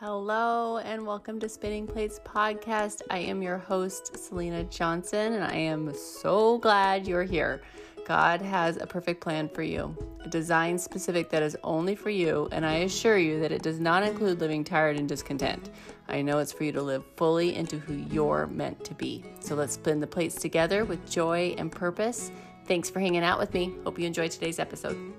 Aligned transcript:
Hello 0.00 0.78
and 0.78 1.06
welcome 1.06 1.38
to 1.38 1.48
Spinning 1.48 1.86
Plates 1.86 2.18
Podcast. 2.24 3.02
I 3.10 3.18
am 3.18 3.40
your 3.40 3.58
host, 3.58 4.18
Selena 4.18 4.64
Johnson, 4.64 5.34
and 5.34 5.44
I 5.44 5.54
am 5.54 5.94
so 5.94 6.58
glad 6.58 7.06
you're 7.06 7.22
here. 7.22 7.62
God 8.04 8.42
has 8.42 8.76
a 8.76 8.88
perfect 8.88 9.20
plan 9.20 9.48
for 9.48 9.62
you, 9.62 9.96
a 10.24 10.28
design 10.28 10.78
specific 10.78 11.30
that 11.30 11.44
is 11.44 11.56
only 11.62 11.94
for 11.94 12.10
you, 12.10 12.48
and 12.50 12.66
I 12.66 12.78
assure 12.78 13.18
you 13.18 13.38
that 13.38 13.52
it 13.52 13.62
does 13.62 13.78
not 13.78 14.02
include 14.02 14.40
living 14.40 14.64
tired 14.64 14.96
and 14.96 15.08
discontent. 15.08 15.70
I 16.08 16.22
know 16.22 16.40
it's 16.40 16.52
for 16.52 16.64
you 16.64 16.72
to 16.72 16.82
live 16.82 17.04
fully 17.14 17.54
into 17.54 17.78
who 17.78 17.94
you're 17.94 18.48
meant 18.48 18.82
to 18.86 18.94
be. 18.94 19.22
So 19.38 19.54
let's 19.54 19.74
spin 19.74 20.00
the 20.00 20.08
plates 20.08 20.34
together 20.34 20.84
with 20.84 21.08
joy 21.08 21.54
and 21.56 21.70
purpose. 21.70 22.32
Thanks 22.66 22.90
for 22.90 22.98
hanging 22.98 23.22
out 23.22 23.38
with 23.38 23.54
me. 23.54 23.72
Hope 23.84 24.00
you 24.00 24.06
enjoyed 24.08 24.32
today's 24.32 24.58
episode. 24.58 25.14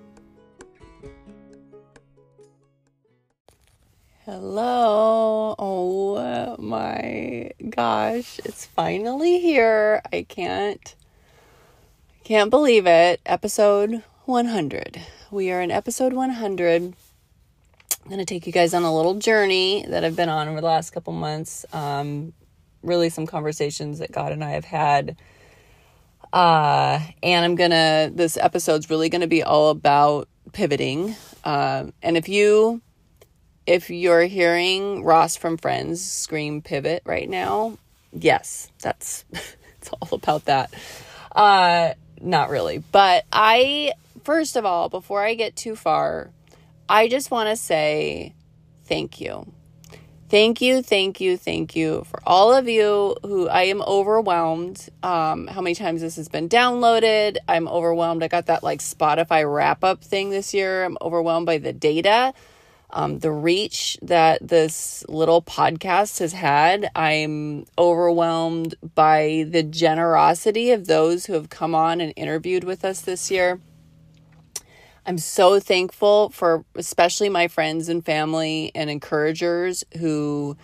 Hello. 4.26 5.54
Oh 5.60 6.56
my 6.58 7.52
gosh, 7.70 8.40
it's 8.44 8.66
finally 8.66 9.40
here. 9.40 10.02
I 10.12 10.24
can't 10.24 10.96
can't 12.24 12.50
believe 12.50 12.88
it. 12.88 13.22
Episode 13.24 14.02
100. 14.24 15.00
We 15.30 15.52
are 15.52 15.62
in 15.62 15.70
episode 15.70 16.14
100. 16.14 16.82
I'm 16.82 16.96
going 18.08 18.18
to 18.18 18.26
take 18.26 18.48
you 18.48 18.52
guys 18.52 18.74
on 18.74 18.82
a 18.82 18.96
little 18.96 19.14
journey 19.14 19.86
that 19.90 20.04
I've 20.04 20.16
been 20.16 20.30
on 20.30 20.48
over 20.48 20.60
the 20.60 20.66
last 20.66 20.90
couple 20.90 21.14
months. 21.14 21.64
Um, 21.72 22.34
really 22.82 23.12
some 23.12 23.28
conversations 23.28 24.00
that 24.00 24.12
God 24.12 24.32
and 24.32 24.44
I 24.44 24.54
have 24.54 24.66
had. 24.66 25.18
Uh, 26.34 27.00
and 27.22 27.46
I'm 27.46 27.54
going 27.54 27.70
to 27.70 28.12
this 28.12 28.38
episode's 28.38 28.90
really 28.90 29.08
going 29.08 29.22
to 29.22 29.28
be 29.28 29.44
all 29.44 29.70
about 29.70 30.28
pivoting. 30.52 31.16
Um, 31.44 31.94
and 32.02 32.18
if 32.18 32.28
you 32.28 32.82
if 33.66 33.90
you're 33.90 34.24
hearing 34.24 35.04
Ross 35.04 35.36
from 35.36 35.58
Friends 35.58 36.04
scream 36.04 36.62
pivot 36.62 37.02
right 37.06 37.30
now, 37.30 37.78
yes, 38.14 38.72
that's 38.82 39.26
it's 39.32 39.90
all 39.90 40.10
about 40.12 40.46
that. 40.46 40.74
Uh 41.32 41.94
not 42.22 42.50
really. 42.50 42.80
But 42.92 43.26
I 43.32 43.94
first 44.24 44.56
of 44.56 44.66
all, 44.66 44.90
before 44.90 45.24
I 45.24 45.36
get 45.36 45.56
too 45.56 45.76
far, 45.76 46.32
I 46.88 47.08
just 47.08 47.32
want 47.32 47.50
to 47.50 47.56
say 47.56 48.34
thank 48.86 49.20
you. 49.20 49.52
Thank 50.28 50.60
you, 50.60 50.82
thank 50.82 51.22
you, 51.22 51.38
thank 51.38 51.76
you 51.76 52.04
for 52.10 52.20
all 52.26 52.52
of 52.52 52.68
you 52.68 53.16
who 53.22 53.48
I 53.48 53.64
am 53.64 53.84
overwhelmed. 53.84 54.90
Um, 55.04 55.46
how 55.46 55.62
many 55.62 55.76
times 55.76 56.02
this 56.02 56.16
has 56.16 56.30
been 56.30 56.50
downloaded? 56.50 57.38
I'm 57.48 57.68
overwhelmed. 57.68 58.24
I 58.24 58.28
got 58.28 58.48
that 58.48 58.64
like 58.64 58.80
Spotify 58.80 59.52
wrap 59.52 59.84
up 59.84 60.04
thing 60.04 60.32
this 60.32 60.52
year. 60.52 60.84
I'm 60.84 60.98
overwhelmed 61.00 61.46
by 61.46 61.60
the 61.60 61.74
data 61.74 62.34
um, 62.96 63.20
the 63.20 63.32
reach 63.32 63.98
that 64.02 64.48
this 64.48 65.04
little 65.10 65.42
podcast 65.42 66.20
has 66.20 66.32
had. 66.32 66.90
I'm 66.96 67.66
overwhelmed 67.78 68.76
by 68.96 69.46
the 69.50 69.64
generosity 69.64 70.72
of 70.72 70.88
those 70.88 71.26
who 71.26 71.34
have 71.34 71.50
come 71.50 71.76
on 71.76 72.00
and 72.00 72.14
interviewed 72.16 72.64
with 72.64 72.86
us 72.86 73.02
this 73.02 73.30
year. 73.30 73.60
I'm 75.06 75.18
so 75.18 75.60
thankful 75.60 76.30
for 76.30 76.64
especially 76.74 77.28
my 77.28 77.50
friends 77.50 77.90
and 77.90 78.04
family 78.04 78.72
and 78.74 78.90
encouragers 78.90 79.84
who 80.00 80.56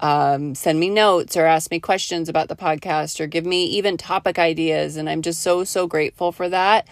um, 0.00 0.56
send 0.56 0.80
me 0.80 0.90
notes 0.90 1.36
or 1.36 1.46
ask 1.46 1.70
me 1.70 1.78
questions 1.78 2.28
about 2.28 2.48
the 2.48 2.56
podcast 2.56 3.20
or 3.20 3.28
give 3.28 3.46
me 3.46 3.64
even 3.66 3.96
topic 3.96 4.40
ideas. 4.40 4.96
And 4.96 5.08
I'm 5.08 5.22
just 5.22 5.40
so, 5.40 5.62
so 5.62 5.86
grateful 5.86 6.32
for 6.32 6.48
that. 6.48 6.88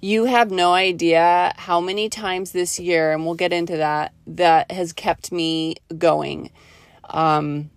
You 0.00 0.24
have 0.26 0.50
no 0.50 0.72
idea 0.72 1.54
how 1.56 1.80
many 1.80 2.08
times 2.08 2.52
this 2.52 2.78
year, 2.78 3.12
and 3.12 3.24
we'll 3.24 3.34
get 3.34 3.52
into 3.52 3.76
that, 3.78 4.12
that 4.26 4.70
has 4.70 4.92
kept 4.92 5.32
me 5.32 5.76
going. 5.96 6.50
Um, 7.08 7.70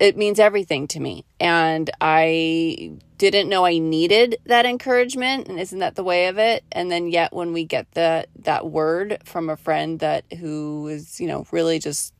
it 0.00 0.16
means 0.16 0.40
everything 0.40 0.88
to 0.88 1.00
me. 1.00 1.24
And 1.38 1.88
I 2.00 2.92
didn't 3.18 3.48
know 3.48 3.64
I 3.64 3.78
needed 3.78 4.36
that 4.46 4.66
encouragement. 4.66 5.48
And 5.48 5.60
isn't 5.60 5.78
that 5.78 5.94
the 5.94 6.02
way 6.02 6.26
of 6.26 6.38
it? 6.38 6.64
And 6.72 6.90
then 6.90 7.06
yet 7.08 7.32
when 7.32 7.52
we 7.52 7.64
get 7.64 7.92
the 7.92 8.26
that 8.40 8.66
word 8.66 9.18
from 9.24 9.48
a 9.48 9.56
friend 9.56 10.00
that 10.00 10.24
who 10.40 10.88
is, 10.88 11.20
you 11.20 11.28
know, 11.28 11.46
really 11.52 11.78
just 11.78 12.12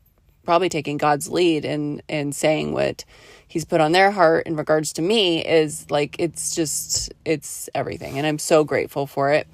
probably 0.44 0.68
taking 0.68 0.96
God's 0.96 1.28
lead 1.28 1.64
and 1.64 2.02
and 2.08 2.34
saying 2.34 2.72
what 2.72 3.04
he's 3.46 3.64
put 3.64 3.80
on 3.80 3.92
their 3.92 4.10
heart 4.10 4.46
in 4.46 4.56
regards 4.56 4.92
to 4.94 5.02
me 5.02 5.44
is 5.44 5.90
like 5.90 6.16
it's 6.18 6.54
just 6.54 7.12
it's 7.24 7.68
everything 7.74 8.18
and 8.18 8.26
I'm 8.26 8.38
so 8.38 8.64
grateful 8.64 9.06
for 9.06 9.32
it. 9.32 9.46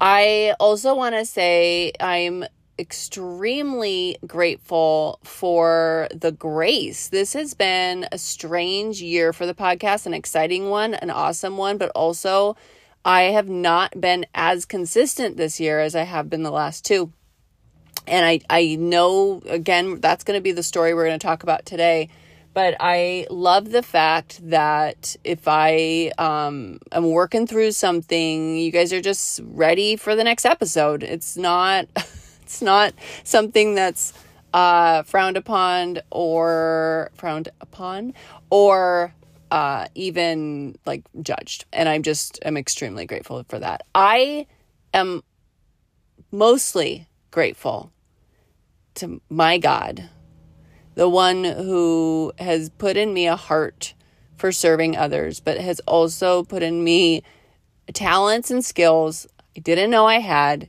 I 0.00 0.54
also 0.60 0.94
want 0.94 1.14
to 1.16 1.24
say 1.24 1.92
I'm 1.98 2.44
extremely 2.78 4.16
grateful 4.26 5.18
for 5.24 6.08
the 6.14 6.30
grace. 6.30 7.08
This 7.08 7.32
has 7.32 7.54
been 7.54 8.06
a 8.12 8.18
strange 8.18 9.02
year 9.02 9.32
for 9.32 9.46
the 9.46 9.54
podcast, 9.54 10.06
an 10.06 10.14
exciting 10.14 10.70
one, 10.70 10.94
an 10.94 11.10
awesome 11.10 11.56
one, 11.56 11.76
but 11.76 11.90
also 11.90 12.56
I 13.04 13.22
have 13.22 13.48
not 13.48 14.00
been 14.00 14.26
as 14.34 14.64
consistent 14.64 15.36
this 15.36 15.58
year 15.58 15.80
as 15.80 15.96
I 15.96 16.02
have 16.02 16.30
been 16.30 16.42
the 16.42 16.50
last 16.50 16.84
two. 16.84 17.12
And 18.08 18.24
I 18.24 18.40
I 18.50 18.76
know 18.76 19.42
again 19.46 20.00
that's 20.00 20.24
going 20.24 20.38
to 20.38 20.42
be 20.42 20.52
the 20.52 20.62
story 20.62 20.94
we're 20.94 21.06
going 21.06 21.18
to 21.18 21.26
talk 21.26 21.42
about 21.42 21.66
today 21.66 22.08
but 22.58 22.74
I 22.80 23.28
love 23.30 23.70
the 23.70 23.84
fact 23.84 24.40
that 24.50 25.14
if 25.22 25.46
I 25.46 26.10
um, 26.18 26.80
am 26.90 27.08
working 27.08 27.46
through 27.46 27.70
something, 27.70 28.56
you 28.56 28.72
guys 28.72 28.92
are 28.92 29.00
just 29.00 29.40
ready 29.44 29.94
for 29.94 30.16
the 30.16 30.24
next 30.24 30.44
episode. 30.44 31.04
It's 31.04 31.36
not, 31.36 31.86
it's 32.42 32.60
not 32.60 32.94
something 33.22 33.76
that's 33.76 34.12
uh, 34.52 35.04
frowned 35.04 35.36
upon 35.36 36.00
or 36.10 37.12
frowned 37.14 37.48
upon 37.60 38.14
or 38.50 39.14
uh, 39.52 39.86
even 39.94 40.76
like 40.84 41.04
judged. 41.22 41.64
And 41.72 41.88
I'm 41.88 42.02
just, 42.02 42.40
I'm 42.44 42.56
extremely 42.56 43.06
grateful 43.06 43.44
for 43.48 43.60
that. 43.60 43.82
I 43.94 44.48
am 44.92 45.22
mostly 46.32 47.06
grateful 47.30 47.92
to 48.98 49.20
my 49.28 49.58
God 49.58 50.08
the 50.94 51.08
one 51.08 51.44
who 51.44 52.32
has 52.38 52.70
put 52.70 52.96
in 52.96 53.14
me 53.14 53.28
a 53.28 53.36
heart 53.36 53.94
for 54.36 54.50
serving 54.50 54.96
others, 54.96 55.38
but 55.38 55.56
has 55.58 55.78
also 55.86 56.42
put 56.42 56.60
in 56.60 56.82
me 56.82 57.22
talents 57.94 58.50
and 58.50 58.64
skills 58.64 59.28
I 59.58 59.60
didn't 59.60 59.90
know 59.90 60.06
I 60.06 60.20
had, 60.20 60.68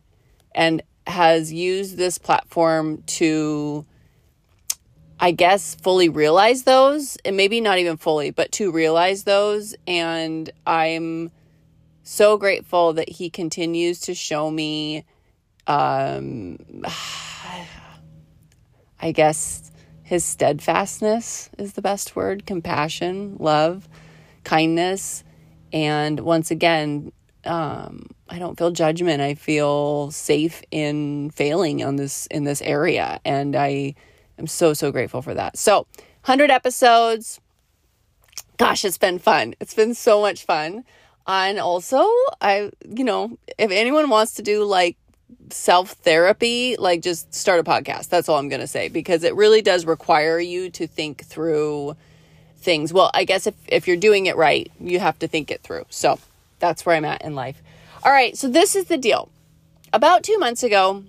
and 0.56 0.82
has 1.06 1.54
used 1.54 1.96
this 1.96 2.18
platform 2.18 3.04
to, 3.04 3.86
I 5.20 5.30
guess, 5.30 5.76
fully 5.76 6.10
realize 6.10 6.64
those, 6.64 7.16
and 7.24 7.38
maybe 7.38 7.62
not 7.62 7.78
even 7.78 7.98
fully, 7.98 8.32
but 8.32 8.52
to 8.54 8.72
realize 8.72 9.26
those. 9.26 9.76
And 9.86 10.50
I'm 10.66 11.30
so 12.02 12.38
grateful 12.38 12.94
that 12.94 13.10
he 13.10 13.30
continues 13.30 14.00
to 14.02 14.16
show 14.16 14.50
me, 14.50 15.06
um, 15.68 16.58
I 19.02 19.12
guess, 19.12 19.72
his 20.04 20.26
steadfastness 20.26 21.52
is 21.60 21.74
the 21.74 21.84
best 21.84 22.16
word 22.16 22.46
compassion, 22.48 23.38
love, 23.40 23.88
kindness. 24.44 25.24
And 25.72 26.22
once 26.22 26.50
again, 26.50 27.12
um, 27.46 28.08
I 28.28 28.40
don't 28.40 28.58
feel 28.58 28.72
judgment. 28.72 29.22
I 29.22 29.36
feel 29.36 30.10
safe 30.12 30.64
in 30.72 31.30
failing 31.32 31.84
on 31.84 31.96
this 31.96 32.26
in 32.28 32.44
this 32.44 32.62
area, 32.62 33.20
and 33.24 33.56
I 33.56 33.96
am 34.38 34.48
so 34.48 34.74
so 34.74 34.92
grateful 34.92 35.22
for 35.22 35.34
that. 35.34 35.58
So, 35.58 35.88
hundred 36.24 36.52
episodes. 36.52 37.40
Gosh, 38.58 38.84
it's 38.84 38.98
been 38.98 39.20
fun. 39.20 39.56
It's 39.60 39.74
been 39.74 39.94
so 39.94 40.22
much 40.22 40.44
fun. 40.44 40.84
And 41.28 41.60
also, 41.60 42.10
I 42.42 42.72
you 42.84 43.04
know, 43.04 43.38
if 43.58 43.72
anyone 43.72 44.10
wants 44.10 44.34
to 44.34 44.42
do 44.42 44.64
like 44.64 44.98
self 45.52 45.92
therapy, 45.92 46.76
like 46.78 47.02
just 47.02 47.34
start 47.34 47.60
a 47.60 47.64
podcast. 47.64 48.10
That's 48.10 48.30
all 48.30 48.38
I'm 48.38 48.50
going 48.50 48.62
to 48.62 48.68
say 48.68 48.90
because 48.90 49.24
it 49.24 49.36
really 49.36 49.62
does 49.62 49.86
require 49.86 50.40
you 50.40 50.70
to 50.72 50.88
think 50.88 51.26
through 51.26 51.96
things. 52.58 52.94
Well, 52.94 53.12
I 53.14 53.24
guess 53.24 53.48
if, 53.48 53.56
if 53.68 53.88
you're 53.88 53.98
doing 53.98 54.26
it 54.26 54.36
right, 54.36 54.72
you 54.80 55.00
have 55.00 55.20
to 55.20 55.28
think 55.28 55.52
it 55.52 55.62
through. 55.62 55.86
So 55.90 56.20
that's 56.60 56.86
where 56.86 56.96
I'm 56.96 57.06
at 57.06 57.24
in 57.24 57.36
life. 57.36 57.62
All 58.04 58.12
right. 58.12 58.38
So 58.38 58.48
this 58.48 58.76
is 58.76 58.86
the 58.86 58.98
deal. 58.98 59.30
About 59.92 60.24
two 60.24 60.38
months 60.38 60.64
ago, 60.64 61.04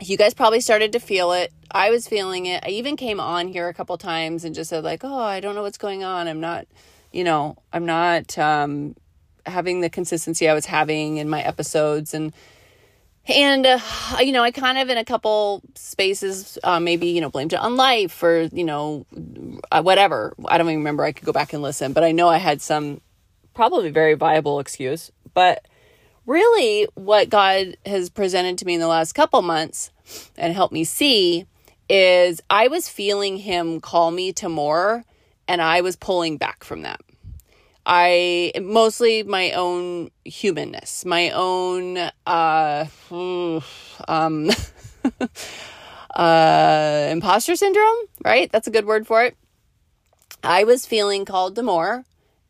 you 0.00 0.16
guys 0.16 0.34
probably 0.34 0.60
started 0.60 0.92
to 0.92 0.98
feel 0.98 1.32
it. 1.32 1.52
I 1.70 1.90
was 1.90 2.08
feeling 2.08 2.46
it. 2.46 2.64
I 2.64 2.70
even 2.70 2.96
came 2.96 3.20
on 3.20 3.48
here 3.48 3.68
a 3.68 3.74
couple 3.74 3.96
times 3.98 4.44
and 4.44 4.54
just 4.54 4.70
said, 4.70 4.84
like, 4.84 5.04
oh, 5.04 5.18
I 5.18 5.40
don't 5.40 5.54
know 5.54 5.62
what's 5.62 5.78
going 5.78 6.04
on. 6.04 6.28
I'm 6.28 6.40
not, 6.40 6.66
you 7.12 7.24
know, 7.24 7.56
I'm 7.72 7.86
not 7.86 8.36
um, 8.38 8.94
having 9.46 9.80
the 9.80 9.90
consistency 9.90 10.48
I 10.48 10.54
was 10.54 10.66
having 10.66 11.16
in 11.16 11.28
my 11.28 11.42
episodes. 11.42 12.14
And, 12.14 12.32
and 13.28 13.66
uh, 13.66 13.78
you 14.20 14.32
know 14.32 14.42
i 14.42 14.50
kind 14.50 14.78
of 14.78 14.88
in 14.88 14.98
a 14.98 15.04
couple 15.04 15.62
spaces 15.74 16.58
uh, 16.64 16.80
maybe 16.80 17.08
you 17.08 17.20
know 17.20 17.30
blamed 17.30 17.52
it 17.52 17.58
on 17.58 17.76
life 17.76 18.22
or 18.22 18.42
you 18.52 18.64
know 18.64 19.06
uh, 19.72 19.82
whatever. 19.82 20.34
I 20.46 20.58
don't 20.58 20.66
even 20.68 20.78
remember. 20.78 21.04
I 21.04 21.12
could 21.12 21.26
go 21.26 21.32
back 21.32 21.52
and 21.52 21.62
listen. 21.62 21.92
But 21.92 22.04
i 22.04 22.12
know 22.12 22.28
i 22.28 22.38
had 22.38 22.60
some 22.60 23.00
probably 23.54 23.90
very 23.90 24.14
viable 24.14 24.60
excuse. 24.60 25.10
But 25.34 25.66
really 26.26 26.88
what 26.94 27.28
god 27.28 27.76
has 27.86 28.10
presented 28.10 28.58
to 28.58 28.64
me 28.64 28.74
in 28.74 28.80
the 28.80 28.88
last 28.88 29.12
couple 29.12 29.42
months 29.42 29.90
and 30.36 30.52
helped 30.52 30.72
me 30.72 30.84
see 30.84 31.46
is 31.88 32.40
I 32.50 32.68
was 32.68 32.88
feeling 32.88 33.36
him 33.36 33.80
call 33.80 34.10
me 34.10 34.32
to 34.34 34.48
more 34.48 35.04
and 35.48 35.62
I 35.62 35.80
was 35.80 35.96
pulling 35.96 36.36
back 36.36 36.64
from 36.64 36.82
that. 36.82 37.00
I 37.88 38.50
mostly 38.60 39.22
my 39.22 39.52
own 39.52 40.10
humanness, 40.24 41.04
my 41.04 41.30
own 41.30 41.96
uh 42.26 42.86
um 44.08 44.50
uh 46.16 47.08
imposter 47.12 47.54
syndrome, 47.54 47.96
right? 48.24 48.50
That's 48.50 48.66
a 48.66 48.72
good 48.72 48.86
word 48.86 49.06
for 49.06 49.22
it. 49.24 49.36
I 50.42 50.64
was 50.64 50.84
feeling 50.84 51.24
called 51.24 51.54
to 51.54 51.62
more 51.62 52.04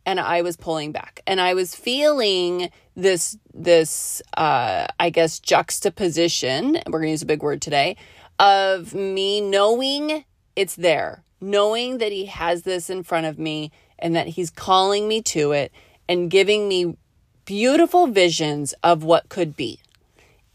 and 0.07 0.19
I 0.19 0.41
was 0.41 0.57
pulling 0.57 0.93
back. 0.93 1.21
And 1.27 1.39
I 1.39 1.53
was 1.53 1.75
feeling 1.75 2.71
this 2.95 3.37
this 3.53 4.23
uh 4.39 4.87
I 4.99 5.11
guess 5.11 5.39
juxtaposition, 5.39 6.79
we're 6.87 7.01
going 7.01 7.09
to 7.09 7.11
use 7.11 7.23
a 7.23 7.27
big 7.27 7.43
word 7.43 7.61
today, 7.61 7.99
of 8.39 8.95
me 8.95 9.43
knowing 9.43 10.25
it's 10.55 10.77
there, 10.77 11.25
knowing 11.43 11.99
that 11.99 12.11
he 12.11 12.25
has 12.25 12.63
this 12.63 12.89
in 12.89 13.03
front 13.03 13.27
of 13.27 13.39
me 13.39 13.71
and 13.99 14.15
that 14.17 14.29
He's 14.29 14.51
calling 14.51 15.09
me 15.09 15.23
to 15.23 15.53
it 15.53 15.73
and 16.09 16.31
giving 16.31 16.69
me 16.69 16.97
beautiful 17.45 18.07
visions 18.07 18.75
of 18.83 19.05
what 19.05 19.29
could 19.29 19.57
be. 19.57 19.81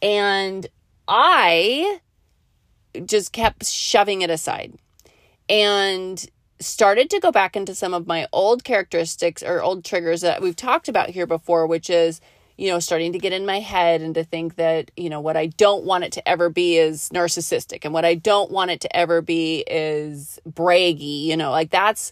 And 0.01 0.67
I 1.07 1.99
just 3.05 3.31
kept 3.31 3.65
shoving 3.65 4.21
it 4.21 4.29
aside 4.29 4.73
and 5.49 6.25
started 6.59 7.09
to 7.09 7.19
go 7.19 7.31
back 7.31 7.55
into 7.55 7.73
some 7.73 7.93
of 7.93 8.07
my 8.07 8.27
old 8.31 8.63
characteristics 8.63 9.41
or 9.41 9.61
old 9.61 9.83
triggers 9.83 10.21
that 10.21 10.41
we've 10.41 10.55
talked 10.55 10.87
about 10.87 11.09
here 11.09 11.25
before, 11.25 11.65
which 11.65 11.89
is, 11.89 12.21
you 12.57 12.69
know, 12.69 12.79
starting 12.79 13.13
to 13.13 13.19
get 13.19 13.33
in 13.33 13.45
my 13.45 13.59
head 13.59 14.01
and 14.01 14.13
to 14.15 14.23
think 14.23 14.55
that, 14.55 14.91
you 14.95 15.09
know, 15.09 15.19
what 15.19 15.35
I 15.35 15.47
don't 15.47 15.83
want 15.83 16.03
it 16.03 16.11
to 16.13 16.29
ever 16.29 16.49
be 16.49 16.77
is 16.77 17.09
narcissistic 17.09 17.83
and 17.83 17.93
what 17.93 18.05
I 18.05 18.15
don't 18.15 18.51
want 18.51 18.71
it 18.71 18.81
to 18.81 18.95
ever 18.95 19.21
be 19.21 19.63
is 19.67 20.39
braggy, 20.47 21.23
you 21.23 21.35
know, 21.35 21.51
like 21.51 21.71
that's 21.71 22.11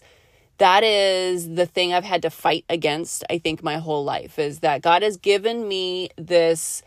that 0.60 0.84
is 0.84 1.54
the 1.56 1.66
thing 1.66 1.94
I've 1.94 2.04
had 2.04 2.22
to 2.22 2.30
fight 2.30 2.66
against, 2.70 3.24
I 3.30 3.38
think, 3.38 3.64
my 3.64 3.78
whole 3.78 4.04
life 4.04 4.38
is 4.38 4.60
that 4.60 4.82
God 4.82 5.02
has 5.02 5.16
given 5.16 5.66
me 5.68 6.10
this 6.18 6.82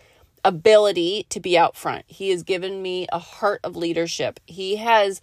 ability 0.46 1.26
to 1.32 1.40
be 1.40 1.58
out 1.58 1.76
front. 1.76 2.06
He 2.08 2.30
has 2.30 2.44
given 2.44 2.84
me 2.84 3.08
a 3.12 3.20
heart 3.20 3.62
of 3.64 3.76
leadership. 3.76 4.40
He 4.46 4.78
has, 4.78 5.22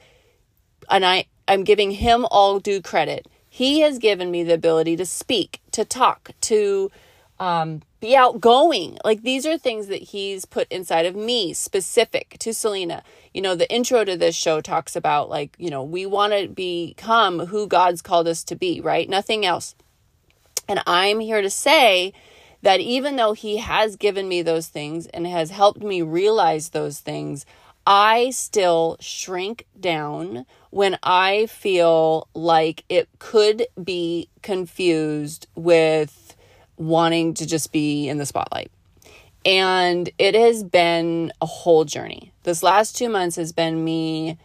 and 0.90 1.06
I, 1.06 1.26
I'm 1.48 1.64
giving 1.64 1.92
him 1.92 2.26
all 2.30 2.60
due 2.60 2.82
credit. 2.82 3.28
He 3.48 3.80
has 3.82 3.98
given 4.00 4.32
me 4.32 4.42
the 4.42 4.54
ability 4.54 4.96
to 4.96 5.06
speak, 5.06 5.60
to 5.72 5.84
talk, 5.84 6.32
to 6.42 6.90
um, 7.38 7.82
be 8.00 8.16
outgoing. 8.16 8.98
Like 9.04 9.22
these 9.22 9.46
are 9.46 9.58
things 9.58 9.86
that 9.88 10.02
he's 10.02 10.44
put 10.44 10.68
inside 10.72 11.06
of 11.06 11.16
me, 11.16 11.54
specific 11.54 12.36
to 12.40 12.52
Selena. 12.52 13.04
You 13.32 13.42
know, 13.42 13.54
the 13.54 13.70
intro 13.72 14.04
to 14.04 14.16
this 14.16 14.34
show 14.34 14.60
talks 14.60 14.96
about 14.96 15.28
like, 15.28 15.54
you 15.58 15.70
know, 15.70 15.82
we 15.82 16.06
want 16.06 16.32
to 16.32 16.48
become 16.48 17.46
who 17.46 17.66
God's 17.66 18.02
called 18.02 18.26
us 18.26 18.42
to 18.44 18.56
be, 18.56 18.80
right? 18.80 19.08
Nothing 19.08 19.46
else. 19.46 19.74
And 20.68 20.82
I'm 20.86 21.20
here 21.20 21.42
to 21.42 21.50
say 21.50 22.12
that 22.62 22.80
even 22.80 23.16
though 23.16 23.32
he 23.32 23.58
has 23.58 23.96
given 23.96 24.28
me 24.28 24.42
those 24.42 24.68
things 24.68 25.06
and 25.06 25.26
has 25.26 25.50
helped 25.50 25.82
me 25.82 26.02
realize 26.02 26.70
those 26.70 26.98
things, 26.98 27.46
I 27.86 28.30
still 28.30 28.96
shrink 29.00 29.66
down 29.78 30.44
when 30.70 30.98
I 31.02 31.46
feel 31.46 32.28
like 32.34 32.84
it 32.88 33.08
could 33.18 33.66
be 33.82 34.28
confused 34.42 35.46
with 35.54 36.36
wanting 36.76 37.34
to 37.34 37.46
just 37.46 37.72
be 37.72 38.08
in 38.08 38.18
the 38.18 38.26
spotlight. 38.26 38.70
And 39.44 40.10
it 40.18 40.34
has 40.34 40.62
been 40.62 41.32
a 41.40 41.46
whole 41.46 41.84
journey. 41.84 42.32
This 42.42 42.62
last 42.62 42.96
two 42.96 43.08
months 43.08 43.36
has 43.36 43.52
been 43.52 43.84
me 43.84 44.38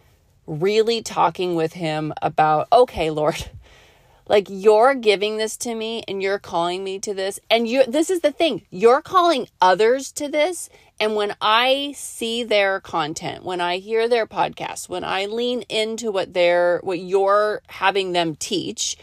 really 0.48 1.02
talking 1.02 1.56
with 1.56 1.74
him 1.74 2.14
about, 2.22 2.68
okay, 2.72 3.10
Lord, 3.10 3.50
like 4.28 4.48
you're 4.50 4.96
giving 4.96 5.38
this 5.38 5.58
to 5.58 5.76
me 5.76 6.04
and 6.08 6.22
you're 6.22 6.40
calling 6.40 6.84
me 6.84 7.00
to 7.00 7.14
this. 7.14 7.40
And 7.50 7.68
you 7.68 7.86
this 7.86 8.10
is 8.10 8.22
the 8.22 8.32
thing, 8.32 8.64
you're 8.70 9.02
calling 9.02 9.48
others 9.62 10.12
to 10.14 10.28
this. 10.28 10.70
And 11.00 11.16
when 11.16 11.36
I 11.42 11.94
see 11.96 12.44
their 12.44 12.80
content, 12.80 13.44
when 13.44 13.60
I 13.60 13.78
hear 13.78 14.08
their 14.08 14.26
podcasts, 14.26 14.88
when 14.88 15.04
I 15.04 15.26
lean 15.26 15.64
into 15.64 16.12
what 16.12 16.34
they're 16.34 16.80
what 16.84 17.00
you're 17.00 17.62
having 17.68 18.14
them 18.14 18.36
teach, 18.36 18.98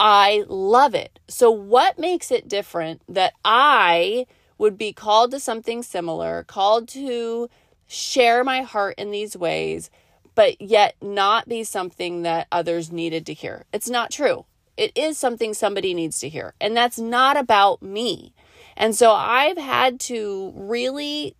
I 0.00 0.44
love 0.48 0.94
it. 0.94 1.18
So, 1.28 1.50
what 1.50 1.98
makes 1.98 2.30
it 2.30 2.48
different 2.48 3.02
that 3.08 3.34
I 3.44 4.26
would 4.58 4.76
be 4.76 4.92
called 4.92 5.30
to 5.30 5.40
something 5.40 5.82
similar, 5.82 6.44
called 6.44 6.88
to 6.88 7.48
share 7.86 8.44
my 8.44 8.62
heart 8.62 8.94
in 8.98 9.10
these 9.10 9.36
ways, 9.36 9.90
but 10.34 10.60
yet 10.60 10.94
not 11.00 11.48
be 11.48 11.64
something 11.64 12.22
that 12.22 12.46
others 12.52 12.92
needed 12.92 13.24
to 13.26 13.34
hear? 13.34 13.64
It's 13.72 13.88
not 13.88 14.10
true. 14.10 14.44
It 14.76 14.92
is 14.94 15.18
something 15.18 15.54
somebody 15.54 15.94
needs 15.94 16.20
to 16.20 16.28
hear, 16.28 16.54
and 16.60 16.76
that's 16.76 16.98
not 16.98 17.36
about 17.36 17.82
me. 17.82 18.34
And 18.76 18.94
so, 18.94 19.12
I've 19.12 19.58
had 19.58 19.98
to 20.00 20.52
really 20.54 21.34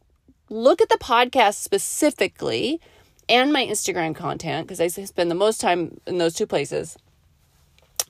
look 0.50 0.81
at 0.81 0.88
the 0.88 0.99
podcast 0.99 1.55
specifically 1.55 2.81
and 3.29 3.53
my 3.53 3.64
Instagram 3.64 4.14
content 4.14 4.67
because 4.67 4.81
I 4.81 4.88
spend 4.88 5.31
the 5.31 5.37
most 5.37 5.61
time 5.61 6.00
in 6.06 6.19
those 6.19 6.35
two 6.35 6.47
places 6.47 6.97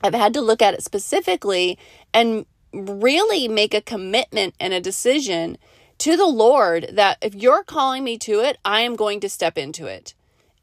I've 0.01 0.13
had 0.13 0.33
to 0.33 0.41
look 0.41 0.61
at 0.61 0.73
it 0.73 0.83
specifically 0.83 1.77
and 2.13 2.45
really 2.73 3.47
make 3.47 3.73
a 3.73 3.81
commitment 3.81 4.53
and 4.59 4.73
a 4.73 4.81
decision 4.81 5.57
to 5.99 6.15
the 6.15 6.27
Lord 6.27 6.89
that 6.93 7.17
if 7.21 7.35
you're 7.35 7.63
calling 7.63 8.03
me 8.03 8.17
to 8.19 8.39
it, 8.39 8.57
I 8.63 8.81
am 8.81 8.95
going 8.95 9.19
to 9.21 9.29
step 9.29 9.57
into 9.57 9.85
it. 9.85 10.13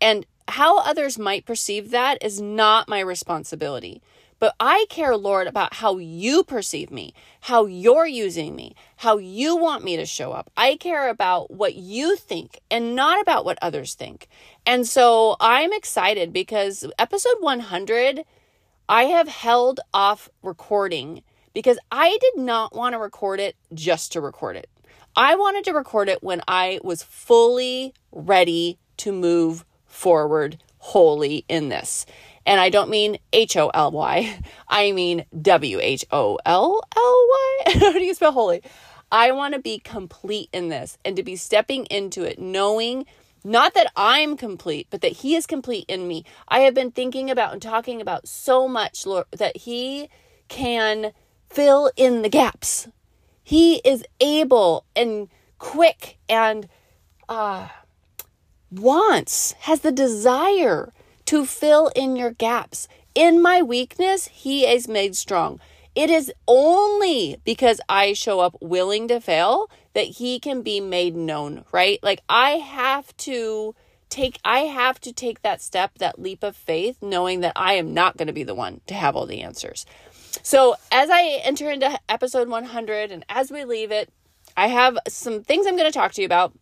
And 0.00 0.26
how 0.48 0.78
others 0.78 1.18
might 1.18 1.44
perceive 1.44 1.90
that 1.90 2.18
is 2.22 2.40
not 2.40 2.88
my 2.88 3.00
responsibility. 3.00 4.00
But 4.38 4.54
I 4.60 4.84
care, 4.90 5.16
Lord, 5.16 5.46
about 5.46 5.74
how 5.74 5.96
you 5.96 6.44
perceive 6.44 6.90
me, 6.90 7.14
how 7.40 7.64
you're 7.64 8.06
using 8.06 8.54
me, 8.54 8.74
how 8.96 9.16
you 9.16 9.56
want 9.56 9.82
me 9.82 9.96
to 9.96 10.04
show 10.04 10.32
up. 10.32 10.50
I 10.56 10.76
care 10.76 11.08
about 11.08 11.50
what 11.50 11.74
you 11.74 12.16
think 12.16 12.60
and 12.70 12.94
not 12.94 13.20
about 13.20 13.46
what 13.46 13.58
others 13.62 13.94
think. 13.94 14.28
And 14.66 14.86
so 14.86 15.36
I'm 15.40 15.72
excited 15.72 16.34
because 16.34 16.84
episode 16.98 17.38
100 17.40 18.24
I 18.88 19.04
have 19.04 19.26
held 19.26 19.80
off 19.92 20.28
recording 20.42 21.22
because 21.56 21.78
I 21.90 22.18
did 22.20 22.36
not 22.36 22.74
want 22.74 22.92
to 22.92 22.98
record 22.98 23.40
it 23.40 23.56
just 23.72 24.12
to 24.12 24.20
record 24.20 24.56
it. 24.56 24.68
I 25.16 25.36
wanted 25.36 25.64
to 25.64 25.72
record 25.72 26.10
it 26.10 26.22
when 26.22 26.42
I 26.46 26.80
was 26.84 27.02
fully 27.02 27.94
ready 28.12 28.78
to 28.98 29.10
move 29.10 29.64
forward 29.86 30.58
wholly 30.76 31.46
in 31.48 31.70
this. 31.70 32.04
And 32.44 32.60
I 32.60 32.68
don't 32.68 32.90
mean 32.90 33.16
H 33.32 33.56
O 33.56 33.70
L 33.72 33.90
Y, 33.90 34.38
I 34.68 34.92
mean 34.92 35.24
W 35.40 35.80
H 35.80 36.04
O 36.12 36.38
L 36.44 36.82
L 36.94 37.26
Y. 37.30 37.62
How 37.80 37.92
do 37.92 38.04
you 38.04 38.12
spell 38.12 38.32
holy? 38.32 38.60
I 39.10 39.32
want 39.32 39.54
to 39.54 39.60
be 39.60 39.78
complete 39.78 40.50
in 40.52 40.68
this 40.68 40.98
and 41.06 41.16
to 41.16 41.22
be 41.22 41.36
stepping 41.36 41.86
into 41.86 42.22
it 42.22 42.38
knowing 42.38 43.06
not 43.42 43.72
that 43.72 43.90
I'm 43.96 44.36
complete, 44.36 44.88
but 44.90 45.00
that 45.00 45.12
He 45.12 45.36
is 45.36 45.46
complete 45.46 45.86
in 45.88 46.06
me. 46.06 46.26
I 46.48 46.60
have 46.60 46.74
been 46.74 46.90
thinking 46.90 47.30
about 47.30 47.54
and 47.54 47.62
talking 47.62 48.02
about 48.02 48.28
so 48.28 48.68
much, 48.68 49.06
Lord, 49.06 49.24
that 49.30 49.56
He 49.56 50.10
can 50.48 51.12
fill 51.56 51.90
in 51.96 52.20
the 52.20 52.28
gaps. 52.28 52.86
He 53.42 53.76
is 53.76 54.04
able 54.20 54.84
and 54.94 55.28
quick 55.58 56.18
and 56.28 56.68
uh, 57.30 57.68
wants, 58.70 59.52
has 59.60 59.80
the 59.80 59.90
desire 59.90 60.92
to 61.24 61.46
fill 61.46 61.90
in 61.96 62.14
your 62.14 62.30
gaps. 62.30 62.88
In 63.14 63.40
my 63.40 63.62
weakness, 63.62 64.28
He 64.28 64.66
is 64.66 64.86
made 64.86 65.16
strong. 65.16 65.58
It 65.94 66.10
is 66.10 66.30
only 66.46 67.40
because 67.42 67.80
I 67.88 68.12
show 68.12 68.40
up 68.40 68.58
willing 68.60 69.08
to 69.08 69.18
fail 69.18 69.70
that 69.94 70.04
he 70.20 70.38
can 70.38 70.60
be 70.60 70.78
made 70.78 71.16
known, 71.16 71.64
right? 71.72 71.98
Like 72.02 72.20
I 72.28 72.50
have 72.50 73.16
to 73.28 73.74
take 74.10 74.38
I 74.44 74.58
have 74.58 75.00
to 75.00 75.12
take 75.14 75.40
that 75.40 75.62
step, 75.62 75.92
that 76.00 76.18
leap 76.18 76.42
of 76.42 76.54
faith, 76.54 76.98
knowing 77.00 77.40
that 77.40 77.54
I 77.56 77.74
am 77.74 77.94
not 77.94 78.18
going 78.18 78.26
to 78.26 78.34
be 78.34 78.44
the 78.44 78.54
one 78.54 78.82
to 78.88 78.94
have 78.94 79.16
all 79.16 79.24
the 79.24 79.40
answers. 79.40 79.86
So, 80.42 80.76
as 80.92 81.10
I 81.10 81.40
enter 81.42 81.70
into 81.70 81.98
episode 82.08 82.48
100 82.48 83.10
and 83.10 83.24
as 83.28 83.50
we 83.50 83.64
leave 83.64 83.90
it, 83.90 84.10
I 84.56 84.68
have 84.68 84.98
some 85.08 85.42
things 85.42 85.66
I'm 85.66 85.76
going 85.76 85.90
to 85.90 85.96
talk 85.96 86.12
to 86.12 86.22
you 86.22 86.26
about 86.26 86.52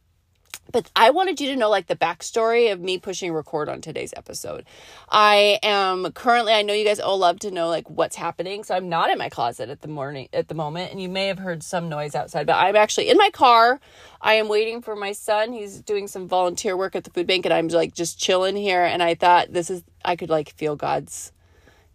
but 0.73 0.90
I 0.97 1.11
wanted 1.11 1.40
you 1.40 1.49
to 1.50 1.57
know 1.57 1.71
like 1.71 1.87
the 1.87 1.97
backstory 1.97 2.73
of 2.73 2.81
me 2.81 2.99
pushing 2.99 3.33
record 3.33 3.69
on 3.69 3.81
today's 3.81 4.12
episode. 4.16 4.64
I 5.09 5.59
am 5.62 6.11
currently 6.12 6.52
I 6.52 6.62
know 6.62 6.73
you 6.73 6.85
guys 6.85 7.00
all 7.00 7.19
love 7.19 7.38
to 7.40 7.50
know 7.50 7.69
like 7.69 7.88
what's 7.88 8.16
happening. 8.16 8.64
So 8.64 8.75
I'm 8.75 8.88
not 8.88 9.11
in 9.11 9.19
my 9.19 9.28
closet 9.28 9.69
at 9.69 9.83
the 9.83 9.88
morning 9.88 10.28
at 10.33 10.49
the 10.49 10.54
moment 10.54 10.90
and 10.90 11.00
you 11.00 11.09
may 11.09 11.28
have 11.28 11.38
heard 11.38 11.62
some 11.62 11.88
noise 11.88 12.14
outside, 12.14 12.47
but 12.47 12.57
I'm 12.57 12.76
actually 12.76 13.09
in 13.09 13.16
my 13.16 13.31
car. 13.31 13.81
I 14.21 14.35
am 14.35 14.49
waiting 14.49 14.83
for 14.83 14.97
my 14.97 15.12
son. 15.12 15.52
He's 15.52 15.81
doing 15.81 16.09
some 16.09 16.26
volunteer 16.26 16.76
work 16.76 16.97
at 16.97 17.04
the 17.04 17.11
food 17.11 17.26
bank 17.26 17.47
and 17.47 17.54
I'm 17.54 17.69
like 17.69 17.95
just 17.95 18.19
chilling 18.19 18.57
here 18.57 18.83
and 18.83 19.02
I 19.02 19.14
thought 19.14 19.52
this 19.52 19.71
is 19.71 19.85
I 20.04 20.16
could 20.16 20.31
like 20.31 20.50
feel 20.54 20.76
God's 20.76 21.31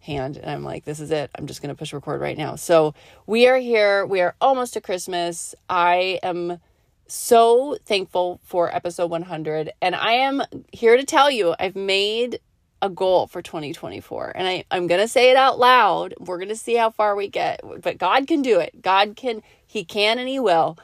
hand 0.00 0.36
and 0.36 0.50
I'm 0.50 0.64
like 0.64 0.84
this 0.84 1.00
is 1.00 1.10
it. 1.10 1.30
I'm 1.36 1.46
just 1.46 1.62
going 1.62 1.74
to 1.74 1.78
push 1.78 1.92
record 1.92 2.20
right 2.20 2.36
now. 2.36 2.56
So 2.56 2.94
we 3.26 3.46
are 3.46 3.58
here. 3.58 4.04
We 4.04 4.20
are 4.20 4.34
almost 4.40 4.74
to 4.74 4.80
Christmas. 4.80 5.54
I 5.68 6.18
am 6.22 6.58
so 7.06 7.76
thankful 7.84 8.40
for 8.44 8.74
episode 8.74 9.10
100. 9.10 9.72
And 9.82 9.94
I 9.94 10.12
am 10.12 10.42
here 10.72 10.96
to 10.96 11.04
tell 11.04 11.30
you, 11.30 11.54
I've 11.58 11.76
made 11.76 12.40
a 12.82 12.88
goal 12.88 13.26
for 13.26 13.42
2024. 13.42 14.32
And 14.34 14.48
I, 14.48 14.64
I'm 14.70 14.86
going 14.86 15.00
to 15.00 15.08
say 15.08 15.30
it 15.30 15.36
out 15.36 15.58
loud. 15.58 16.14
We're 16.18 16.38
going 16.38 16.48
to 16.48 16.56
see 16.56 16.76
how 16.76 16.90
far 16.90 17.14
we 17.14 17.28
get. 17.28 17.60
But 17.82 17.98
God 17.98 18.26
can 18.26 18.42
do 18.42 18.58
it. 18.58 18.80
God 18.80 19.16
can, 19.16 19.42
He 19.66 19.84
can 19.84 20.18
and 20.18 20.28
He 20.28 20.38
will. 20.38 20.78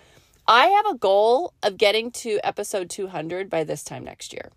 I 0.48 0.66
have 0.66 0.86
a 0.86 0.98
goal 0.98 1.54
of 1.62 1.76
getting 1.76 2.10
to 2.12 2.38
episode 2.44 2.90
200 2.90 3.50
by 3.50 3.64
this 3.64 3.82
time 3.82 4.04
next 4.04 4.32
year. 4.32 4.50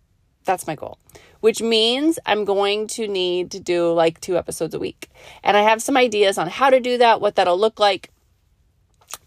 That's 0.49 0.65
my 0.65 0.73
goal, 0.73 0.97
which 1.41 1.61
means 1.61 2.17
I'm 2.25 2.43
going 2.43 2.87
to 2.87 3.07
need 3.07 3.51
to 3.51 3.59
do 3.59 3.93
like 3.93 4.19
two 4.19 4.35
episodes 4.35 4.73
a 4.73 4.79
week. 4.79 5.07
And 5.43 5.55
I 5.55 5.61
have 5.61 5.79
some 5.79 5.95
ideas 5.95 6.39
on 6.39 6.47
how 6.47 6.71
to 6.71 6.79
do 6.79 6.97
that, 6.97 7.21
what 7.21 7.35
that'll 7.35 7.59
look 7.59 7.79
like. 7.79 8.09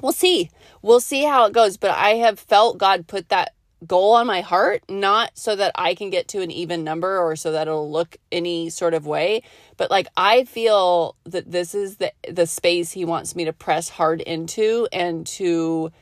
We'll 0.01 0.11
see. 0.11 0.51
We'll 0.83 0.99
see 0.99 1.23
how 1.23 1.45
it 1.45 1.53
goes. 1.53 1.77
But 1.77 1.93
I 1.93 2.15
have 2.17 2.41
felt 2.41 2.79
God 2.79 3.07
put 3.07 3.29
that 3.29 3.55
goal 3.87 4.15
on 4.15 4.27
my 4.27 4.41
heart, 4.41 4.83
not 4.89 5.31
so 5.35 5.55
that 5.55 5.71
I 5.77 5.95
can 5.95 6.11
get 6.11 6.27
to 6.29 6.43
an 6.43 6.51
even 6.51 6.83
number 6.83 7.21
or 7.21 7.37
so 7.37 7.53
that 7.53 7.69
it'll 7.69 7.89
look 7.89 8.17
any 8.33 8.69
sort 8.69 8.93
of 8.93 9.07
way, 9.07 9.45
but 9.77 9.89
like 9.89 10.09
I 10.17 10.43
feel 10.43 11.15
that 11.23 11.53
this 11.53 11.73
is 11.73 11.99
the 11.99 12.13
the 12.29 12.49
space 12.49 12.91
he 12.91 13.05
wants 13.05 13.37
me 13.37 13.45
to 13.45 13.53
press 13.53 13.89
hard 13.89 14.21
into 14.23 14.89
and 14.93 15.25
to 15.39 15.93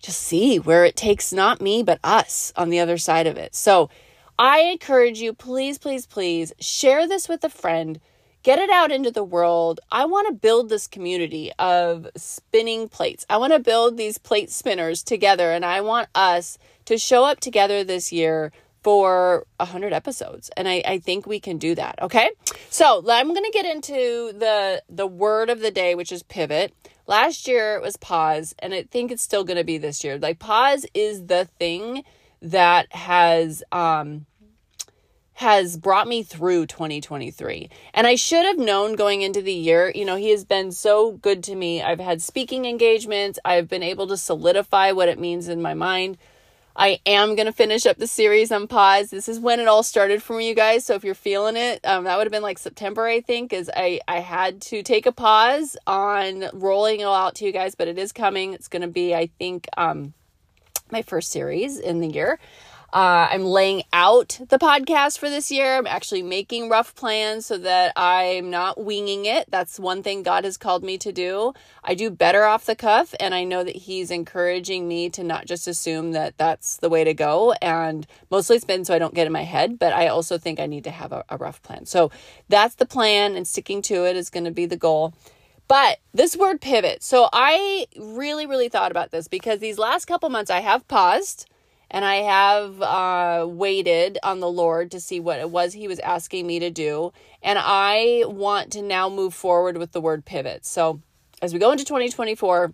just 0.00 0.20
see 0.20 0.58
where 0.58 0.84
it 0.84 0.96
takes 0.96 1.32
not 1.32 1.60
me 1.60 1.84
but 1.84 2.00
us 2.02 2.52
on 2.56 2.70
the 2.70 2.80
other 2.80 2.98
side 2.98 3.28
of 3.28 3.36
it. 3.36 3.54
So, 3.54 3.90
I 4.38 4.60
encourage 4.60 5.20
you, 5.20 5.32
please, 5.32 5.78
please, 5.78 6.06
please 6.06 6.52
share 6.60 7.08
this 7.08 7.28
with 7.28 7.42
a 7.44 7.48
friend. 7.48 8.00
Get 8.42 8.58
it 8.58 8.70
out 8.70 8.92
into 8.92 9.10
the 9.10 9.24
world. 9.24 9.80
I 9.90 10.04
want 10.04 10.28
to 10.28 10.34
build 10.34 10.68
this 10.68 10.86
community 10.86 11.50
of 11.58 12.06
spinning 12.16 12.88
plates. 12.88 13.26
I 13.28 13.38
want 13.38 13.52
to 13.54 13.58
build 13.58 13.96
these 13.96 14.18
plate 14.18 14.50
spinners 14.50 15.02
together, 15.02 15.50
and 15.50 15.64
I 15.64 15.80
want 15.80 16.08
us 16.14 16.58
to 16.84 16.98
show 16.98 17.24
up 17.24 17.40
together 17.40 17.82
this 17.82 18.12
year 18.12 18.52
for 18.86 19.44
100 19.56 19.92
episodes 19.92 20.48
and 20.56 20.68
I, 20.68 20.80
I 20.86 20.98
think 21.00 21.26
we 21.26 21.40
can 21.40 21.58
do 21.58 21.74
that 21.74 22.00
okay 22.02 22.30
so 22.70 23.02
i'm 23.08 23.34
going 23.34 23.42
to 23.42 23.50
get 23.50 23.66
into 23.66 24.32
the 24.32 24.80
the 24.88 25.08
word 25.08 25.50
of 25.50 25.58
the 25.58 25.72
day 25.72 25.96
which 25.96 26.12
is 26.12 26.22
pivot 26.22 26.72
last 27.08 27.48
year 27.48 27.74
it 27.74 27.82
was 27.82 27.96
pause 27.96 28.54
and 28.60 28.72
i 28.72 28.84
think 28.84 29.10
it's 29.10 29.24
still 29.24 29.42
going 29.42 29.56
to 29.56 29.64
be 29.64 29.76
this 29.76 30.04
year 30.04 30.20
like 30.20 30.38
pause 30.38 30.86
is 30.94 31.26
the 31.26 31.46
thing 31.58 32.04
that 32.50 32.92
has 32.94 33.62
um 33.72 34.26
has 35.34 35.76
brought 35.76 36.08
me 36.08 36.22
through 36.22 36.64
2023. 36.64 37.68
And 37.92 38.06
I 38.06 38.14
should 38.14 38.46
have 38.46 38.58
known 38.58 38.96
going 38.96 39.20
into 39.20 39.42
the 39.42 39.52
year, 39.52 39.92
you 39.94 40.06
know, 40.06 40.16
he 40.16 40.30
has 40.30 40.46
been 40.46 40.72
so 40.72 41.12
good 41.12 41.44
to 41.44 41.54
me. 41.54 41.82
I've 41.82 42.00
had 42.00 42.22
speaking 42.22 42.64
engagements, 42.64 43.38
I've 43.44 43.68
been 43.68 43.82
able 43.82 44.06
to 44.06 44.16
solidify 44.16 44.92
what 44.92 45.10
it 45.10 45.18
means 45.18 45.48
in 45.48 45.60
my 45.60 45.74
mind. 45.74 46.16
I 46.74 47.00
am 47.04 47.36
going 47.36 47.46
to 47.46 47.52
finish 47.52 47.84
up 47.84 47.98
the 47.98 48.06
series 48.06 48.50
on 48.50 48.66
pause. 48.66 49.10
This 49.10 49.28
is 49.28 49.38
when 49.38 49.60
it 49.60 49.68
all 49.68 49.82
started 49.82 50.22
for 50.22 50.36
me, 50.36 50.48
you 50.48 50.54
guys. 50.54 50.84
So 50.84 50.94
if 50.94 51.04
you're 51.04 51.14
feeling 51.14 51.56
it, 51.56 51.80
um, 51.84 52.04
that 52.04 52.16
would 52.16 52.26
have 52.26 52.32
been 52.32 52.42
like 52.42 52.58
September, 52.58 53.06
I 53.06 53.20
think, 53.20 53.52
is 53.52 53.70
I, 53.74 54.00
I 54.08 54.20
had 54.20 54.62
to 54.62 54.82
take 54.82 55.04
a 55.06 55.12
pause 55.12 55.76
on 55.86 56.44
rolling 56.54 57.00
it 57.00 57.04
all 57.04 57.14
out 57.14 57.34
to 57.36 57.44
you 57.44 57.52
guys, 57.52 57.74
but 57.74 57.88
it 57.88 57.98
is 57.98 58.12
coming. 58.12 58.54
It's 58.54 58.68
going 58.68 58.82
to 58.82 58.88
be, 58.88 59.14
I 59.14 59.28
think, 59.38 59.68
um, 59.76 60.14
my 60.90 61.02
first 61.02 61.30
series 61.30 61.78
in 61.78 62.00
the 62.00 62.08
year. 62.08 62.38
Uh, 62.92 63.28
I'm 63.30 63.44
laying 63.44 63.82
out 63.92 64.40
the 64.48 64.58
podcast 64.58 65.18
for 65.18 65.28
this 65.28 65.50
year. 65.50 65.76
I'm 65.76 65.86
actually 65.86 66.22
making 66.22 66.70
rough 66.70 66.94
plans 66.94 67.44
so 67.44 67.58
that 67.58 67.92
I'm 67.96 68.48
not 68.48 68.82
winging 68.82 69.26
it. 69.26 69.50
That's 69.50 69.78
one 69.78 70.02
thing 70.02 70.22
God 70.22 70.44
has 70.44 70.56
called 70.56 70.84
me 70.84 70.96
to 70.98 71.12
do. 71.12 71.52
I 71.82 71.94
do 71.94 72.10
better 72.10 72.44
off 72.44 72.64
the 72.64 72.76
cuff, 72.76 73.14
and 73.18 73.34
I 73.34 73.44
know 73.44 73.64
that 73.64 73.76
He's 73.76 74.10
encouraging 74.10 74.86
me 74.86 75.10
to 75.10 75.24
not 75.24 75.46
just 75.46 75.66
assume 75.66 76.12
that 76.12 76.38
that's 76.38 76.76
the 76.76 76.88
way 76.88 77.04
to 77.04 77.12
go. 77.12 77.52
And 77.60 78.06
mostly 78.30 78.56
it's 78.56 78.64
been 78.64 78.84
so 78.84 78.94
I 78.94 78.98
don't 78.98 79.14
get 79.14 79.26
in 79.26 79.32
my 79.32 79.44
head, 79.44 79.78
but 79.78 79.92
I 79.92 80.06
also 80.06 80.38
think 80.38 80.60
I 80.60 80.66
need 80.66 80.84
to 80.84 80.90
have 80.90 81.12
a, 81.12 81.24
a 81.28 81.36
rough 81.36 81.62
plan. 81.62 81.86
So 81.86 82.10
that's 82.48 82.76
the 82.76 82.86
plan, 82.86 83.34
and 83.34 83.46
sticking 83.46 83.82
to 83.82 84.06
it 84.06 84.16
is 84.16 84.30
going 84.30 84.44
to 84.44 84.52
be 84.52 84.64
the 84.64 84.76
goal. 84.76 85.12
But 85.68 85.98
this 86.14 86.36
word 86.36 86.60
pivot. 86.60 87.02
So 87.02 87.28
I 87.32 87.86
really, 87.98 88.46
really 88.46 88.68
thought 88.68 88.90
about 88.90 89.10
this 89.10 89.28
because 89.28 89.58
these 89.58 89.78
last 89.78 90.04
couple 90.04 90.28
months 90.28 90.50
I 90.50 90.60
have 90.60 90.86
paused 90.86 91.48
and 91.90 92.04
I 92.04 92.16
have 92.16 92.82
uh, 92.82 93.46
waited 93.48 94.18
on 94.22 94.40
the 94.40 94.50
Lord 94.50 94.90
to 94.92 95.00
see 95.00 95.20
what 95.20 95.38
it 95.38 95.50
was 95.50 95.72
He 95.72 95.88
was 95.88 95.98
asking 96.00 96.46
me 96.46 96.58
to 96.60 96.70
do. 96.70 97.12
And 97.42 97.58
I 97.60 98.24
want 98.26 98.72
to 98.72 98.82
now 98.82 99.08
move 99.08 99.34
forward 99.34 99.76
with 99.76 99.92
the 99.92 100.00
word 100.00 100.24
pivot. 100.24 100.66
So 100.66 101.00
as 101.42 101.52
we 101.52 101.58
go 101.58 101.72
into 101.72 101.84
2024, 101.84 102.72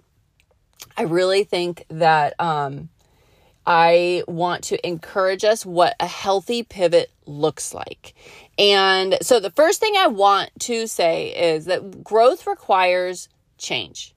I 0.96 1.02
really 1.02 1.44
think 1.44 1.84
that 1.88 2.34
um, 2.38 2.90
I 3.66 4.24
want 4.26 4.64
to 4.64 4.86
encourage 4.86 5.44
us 5.44 5.64
what 5.64 5.94
a 6.00 6.06
healthy 6.06 6.62
pivot 6.62 7.10
looks 7.26 7.72
like. 7.72 8.14
And 8.58 9.16
so 9.22 9.40
the 9.40 9.50
first 9.50 9.80
thing 9.80 9.94
I 9.96 10.08
want 10.08 10.50
to 10.60 10.86
say 10.86 11.28
is 11.28 11.64
that 11.66 12.04
growth 12.04 12.46
requires 12.46 13.28
change. 13.58 14.14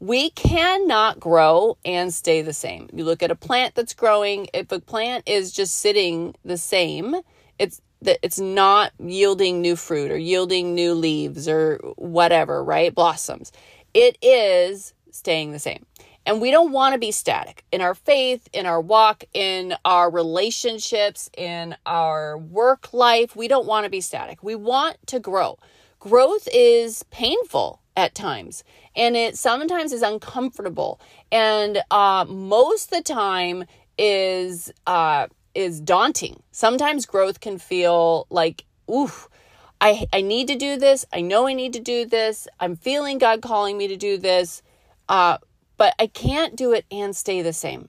We 0.00 0.30
cannot 0.30 1.20
grow 1.20 1.76
and 1.84 2.12
stay 2.12 2.42
the 2.42 2.54
same. 2.54 2.88
You 2.92 3.04
look 3.04 3.22
at 3.22 3.30
a 3.30 3.36
plant 3.36 3.74
that's 3.74 3.94
growing, 3.94 4.48
if 4.54 4.72
a 4.72 4.80
plant 4.80 5.24
is 5.28 5.52
just 5.52 5.78
sitting 5.78 6.34
the 6.44 6.56
same, 6.56 7.16
it's 7.58 7.82
that 8.02 8.18
it's 8.22 8.40
not 8.40 8.92
yielding 8.98 9.60
new 9.60 9.76
fruit 9.76 10.10
or 10.10 10.16
yielding 10.16 10.74
new 10.74 10.94
leaves 10.94 11.46
or 11.46 11.76
whatever, 11.96 12.64
right? 12.64 12.94
Blossoms. 12.94 13.52
It 13.92 14.16
is 14.22 14.94
staying 15.10 15.52
the 15.52 15.58
same. 15.58 15.84
And 16.26 16.40
we 16.40 16.50
don't 16.50 16.72
want 16.72 16.92
to 16.92 16.98
be 16.98 17.10
static 17.10 17.64
in 17.72 17.80
our 17.80 17.94
faith, 17.94 18.48
in 18.52 18.66
our 18.66 18.80
walk, 18.80 19.24
in 19.32 19.74
our 19.84 20.10
relationships, 20.10 21.30
in 21.36 21.76
our 21.86 22.36
work 22.38 22.92
life. 22.92 23.34
We 23.34 23.48
don't 23.48 23.66
want 23.66 23.84
to 23.84 23.90
be 23.90 24.00
static. 24.00 24.42
We 24.42 24.54
want 24.54 24.96
to 25.06 25.18
grow. 25.18 25.58
Growth 25.98 26.48
is 26.52 27.02
painful 27.04 27.80
at 27.96 28.14
times 28.14 28.64
and 28.96 29.16
it 29.16 29.36
sometimes 29.36 29.92
is 29.92 30.02
uncomfortable 30.02 31.00
and 31.30 31.82
uh, 31.90 32.24
most 32.28 32.90
the 32.90 33.02
time 33.02 33.64
is 33.98 34.72
uh, 34.86 35.26
is 35.54 35.80
daunting. 35.80 36.42
Sometimes 36.52 37.06
growth 37.06 37.40
can 37.40 37.58
feel 37.58 38.26
like, 38.30 38.64
oof, 38.90 39.28
I, 39.80 40.06
I 40.12 40.20
need 40.20 40.48
to 40.48 40.56
do 40.56 40.76
this. 40.76 41.04
I 41.12 41.20
know 41.20 41.46
I 41.46 41.54
need 41.54 41.72
to 41.72 41.80
do 41.80 42.06
this. 42.06 42.46
I'm 42.58 42.76
feeling 42.76 43.18
God 43.18 43.42
calling 43.42 43.76
me 43.76 43.88
to 43.88 43.96
do 43.96 44.16
this. 44.16 44.62
Uh, 45.08 45.38
but 45.80 45.94
I 45.98 46.08
can't 46.08 46.56
do 46.56 46.72
it 46.72 46.84
and 46.90 47.16
stay 47.16 47.40
the 47.40 47.54
same. 47.54 47.88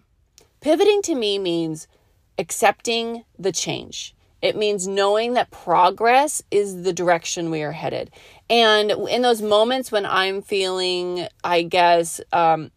Pivoting 0.62 1.02
to 1.02 1.14
me 1.14 1.38
means 1.38 1.90
accepting 2.38 3.26
the 3.38 3.52
change. 3.52 4.16
It 4.42 4.56
means 4.56 4.88
knowing 4.88 5.34
that 5.34 5.52
progress 5.52 6.42
is 6.50 6.84
the 6.84 6.94
direction 6.94 7.52
we 7.52 7.64
are 7.64 7.74
headed. 7.74 8.10
And 8.50 8.92
in 8.92 9.24
those 9.24 9.42
moments 9.42 9.92
when 9.92 10.06
I'm 10.06 10.42
feeling, 10.42 11.28
I 11.44 11.64
guess, 11.64 12.22
um, 12.32 12.72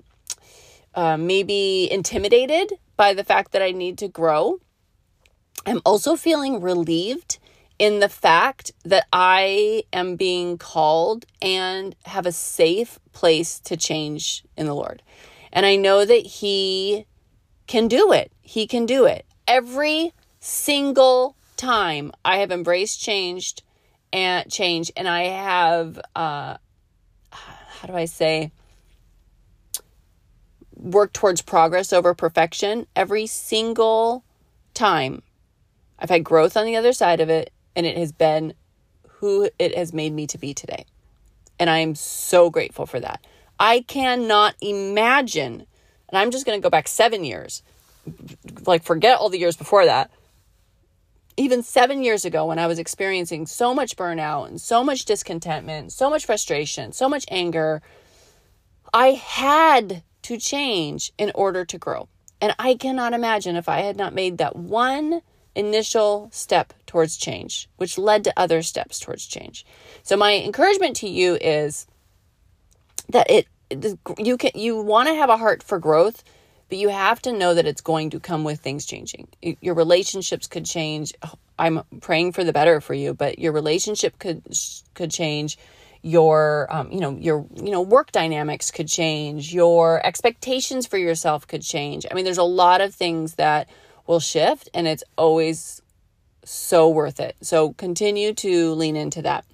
uh, 0.96 1.16
maybe 1.16 1.88
intimidated 1.92 2.72
by 2.96 3.14
the 3.14 3.22
fact 3.22 3.52
that 3.52 3.62
I 3.62 3.70
need 3.70 3.98
to 3.98 4.08
grow, 4.08 4.58
I'm 5.64 5.80
also 5.86 6.16
feeling 6.16 6.60
relieved 6.60 7.38
in 7.78 8.00
the 8.00 8.08
fact 8.08 8.72
that 8.84 9.06
I 9.12 9.84
am 9.92 10.16
being 10.16 10.58
called 10.58 11.24
and 11.42 11.94
have 12.04 12.26
a 12.26 12.32
safe 12.32 12.98
place 13.12 13.58
to 13.60 13.76
change 13.76 14.44
in 14.56 14.66
the 14.66 14.74
Lord. 14.74 15.02
And 15.52 15.66
I 15.66 15.76
know 15.76 16.04
that 16.04 16.26
He 16.26 17.06
can 17.66 17.88
do 17.88 18.12
it. 18.12 18.32
He 18.42 18.66
can 18.66 18.86
do 18.86 19.06
it. 19.06 19.26
Every 19.46 20.12
single 20.40 21.36
time 21.56 22.12
I 22.24 22.38
have 22.38 22.50
embraced 22.52 23.00
changed 23.00 23.62
and 24.12 24.50
change 24.50 24.92
and 24.96 25.08
I 25.08 25.24
have 25.24 25.98
uh 26.14 26.56
how 27.30 27.86
do 27.86 27.94
I 27.94 28.04
say 28.04 28.52
worked 30.76 31.14
towards 31.14 31.40
progress 31.40 31.92
over 31.92 32.12
perfection 32.12 32.86
every 32.94 33.26
single 33.26 34.24
time 34.74 35.22
I've 35.98 36.10
had 36.10 36.24
growth 36.24 36.56
on 36.56 36.66
the 36.66 36.76
other 36.76 36.92
side 36.92 37.20
of 37.20 37.30
it 37.30 37.50
and 37.76 37.86
it 37.86 37.96
has 37.96 38.12
been 38.12 38.54
who 39.08 39.48
it 39.58 39.76
has 39.76 39.92
made 39.92 40.12
me 40.12 40.26
to 40.28 40.38
be 40.38 40.54
today. 40.54 40.84
And 41.58 41.70
I 41.70 41.78
am 41.78 41.94
so 41.94 42.50
grateful 42.50 42.86
for 42.86 43.00
that. 43.00 43.24
I 43.58 43.80
cannot 43.80 44.54
imagine, 44.60 45.66
and 46.08 46.18
I'm 46.18 46.30
just 46.30 46.44
going 46.44 46.58
to 46.58 46.62
go 46.62 46.70
back 46.70 46.88
seven 46.88 47.24
years, 47.24 47.62
like 48.66 48.82
forget 48.82 49.18
all 49.18 49.30
the 49.30 49.38
years 49.38 49.56
before 49.56 49.86
that. 49.86 50.10
Even 51.36 51.62
seven 51.62 52.02
years 52.02 52.24
ago, 52.24 52.46
when 52.46 52.58
I 52.58 52.66
was 52.66 52.78
experiencing 52.78 53.46
so 53.46 53.74
much 53.74 53.96
burnout 53.96 54.48
and 54.48 54.60
so 54.60 54.84
much 54.84 55.04
discontentment, 55.04 55.92
so 55.92 56.08
much 56.10 56.26
frustration, 56.26 56.92
so 56.92 57.08
much 57.08 57.24
anger, 57.28 57.82
I 58.92 59.08
had 59.08 60.02
to 60.22 60.36
change 60.38 61.12
in 61.18 61.32
order 61.34 61.64
to 61.64 61.78
grow. 61.78 62.08
And 62.40 62.54
I 62.58 62.74
cannot 62.74 63.14
imagine 63.14 63.56
if 63.56 63.68
I 63.68 63.80
had 63.80 63.96
not 63.96 64.14
made 64.14 64.38
that 64.38 64.54
one 64.54 65.22
initial 65.54 66.28
step 66.32 66.72
towards 66.86 67.16
change, 67.16 67.68
which 67.76 67.98
led 67.98 68.24
to 68.24 68.32
other 68.36 68.62
steps 68.62 68.98
towards 68.98 69.26
change. 69.26 69.64
So 70.02 70.16
my 70.16 70.34
encouragement 70.34 70.96
to 70.96 71.08
you 71.08 71.36
is 71.40 71.86
that 73.08 73.30
it 73.30 73.46
you 74.18 74.36
can 74.36 74.50
you 74.54 74.80
want 74.80 75.08
to 75.08 75.14
have 75.14 75.30
a 75.30 75.36
heart 75.36 75.62
for 75.62 75.78
growth 75.78 76.22
but 76.68 76.78
you 76.78 76.88
have 76.88 77.20
to 77.22 77.32
know 77.32 77.54
that 77.54 77.66
it's 77.66 77.80
going 77.80 78.10
to 78.10 78.20
come 78.20 78.44
with 78.44 78.60
things 78.60 78.86
changing. 78.86 79.28
Your 79.60 79.74
relationships 79.74 80.46
could 80.46 80.64
change. 80.64 81.12
I'm 81.58 81.82
praying 82.00 82.32
for 82.32 82.42
the 82.42 82.52
better 82.52 82.80
for 82.80 82.94
you, 82.94 83.14
but 83.14 83.38
your 83.38 83.52
relationship 83.52 84.18
could 84.18 84.42
could 84.94 85.10
change. 85.10 85.58
Your 86.02 86.66
um, 86.70 86.90
you 86.90 87.00
know 87.00 87.16
your 87.16 87.46
you 87.54 87.70
know 87.70 87.82
work 87.82 88.12
dynamics 88.12 88.70
could 88.70 88.88
change. 88.88 89.54
Your 89.54 90.04
expectations 90.04 90.86
for 90.86 90.98
yourself 90.98 91.46
could 91.46 91.62
change. 91.62 92.06
I 92.10 92.14
mean, 92.14 92.24
there's 92.24 92.38
a 92.38 92.42
lot 92.42 92.80
of 92.80 92.94
things 92.94 93.34
that 93.34 93.68
will 94.06 94.20
shift, 94.20 94.68
and 94.74 94.86
it's 94.86 95.04
always 95.16 95.82
so 96.44 96.88
worth 96.88 97.20
it. 97.20 97.36
So 97.40 97.72
continue 97.72 98.34
to 98.34 98.74
lean 98.74 98.96
into 98.96 99.22
that. 99.22 99.44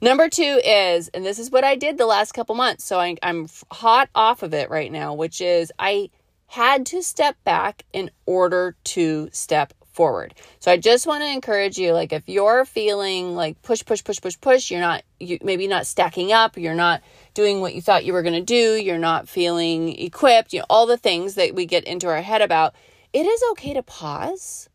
Number 0.00 0.28
two 0.30 0.60
is, 0.64 1.08
and 1.08 1.24
this 1.24 1.38
is 1.38 1.50
what 1.50 1.64
I 1.64 1.76
did 1.76 1.98
the 1.98 2.06
last 2.06 2.32
couple 2.32 2.54
months. 2.54 2.84
So 2.84 2.98
I, 2.98 3.16
I'm 3.22 3.48
hot 3.70 4.08
off 4.14 4.42
of 4.42 4.54
it 4.54 4.70
right 4.70 4.90
now, 4.90 5.12
which 5.12 5.42
is 5.42 5.70
I 5.78 6.10
had 6.46 6.86
to 6.86 7.02
step 7.02 7.36
back 7.44 7.84
in 7.92 8.10
order 8.26 8.74
to 8.84 9.28
step 9.32 9.74
forward. 9.92 10.34
So 10.60 10.72
I 10.72 10.78
just 10.78 11.06
want 11.06 11.22
to 11.22 11.28
encourage 11.28 11.76
you 11.76 11.92
like 11.92 12.12
if 12.12 12.28
you're 12.28 12.64
feeling 12.64 13.34
like 13.34 13.60
push 13.62 13.84
push 13.84 14.02
push 14.02 14.20
push 14.20 14.40
push, 14.40 14.70
you're 14.70 14.80
not 14.80 15.02
you 15.18 15.38
maybe 15.42 15.66
not 15.66 15.86
stacking 15.86 16.32
up, 16.32 16.56
you're 16.56 16.74
not 16.74 17.02
doing 17.34 17.60
what 17.60 17.74
you 17.74 17.82
thought 17.82 18.04
you 18.04 18.12
were 18.12 18.22
going 18.22 18.34
to 18.34 18.40
do, 18.40 18.74
you're 18.76 18.98
not 18.98 19.28
feeling 19.28 20.00
equipped, 20.00 20.52
you 20.52 20.60
know 20.60 20.66
all 20.70 20.86
the 20.86 20.96
things 20.96 21.34
that 21.34 21.54
we 21.54 21.66
get 21.66 21.84
into 21.84 22.08
our 22.08 22.22
head 22.22 22.40
about. 22.40 22.74
It 23.12 23.26
is 23.26 23.42
okay 23.52 23.74
to 23.74 23.82
pause 23.82 24.68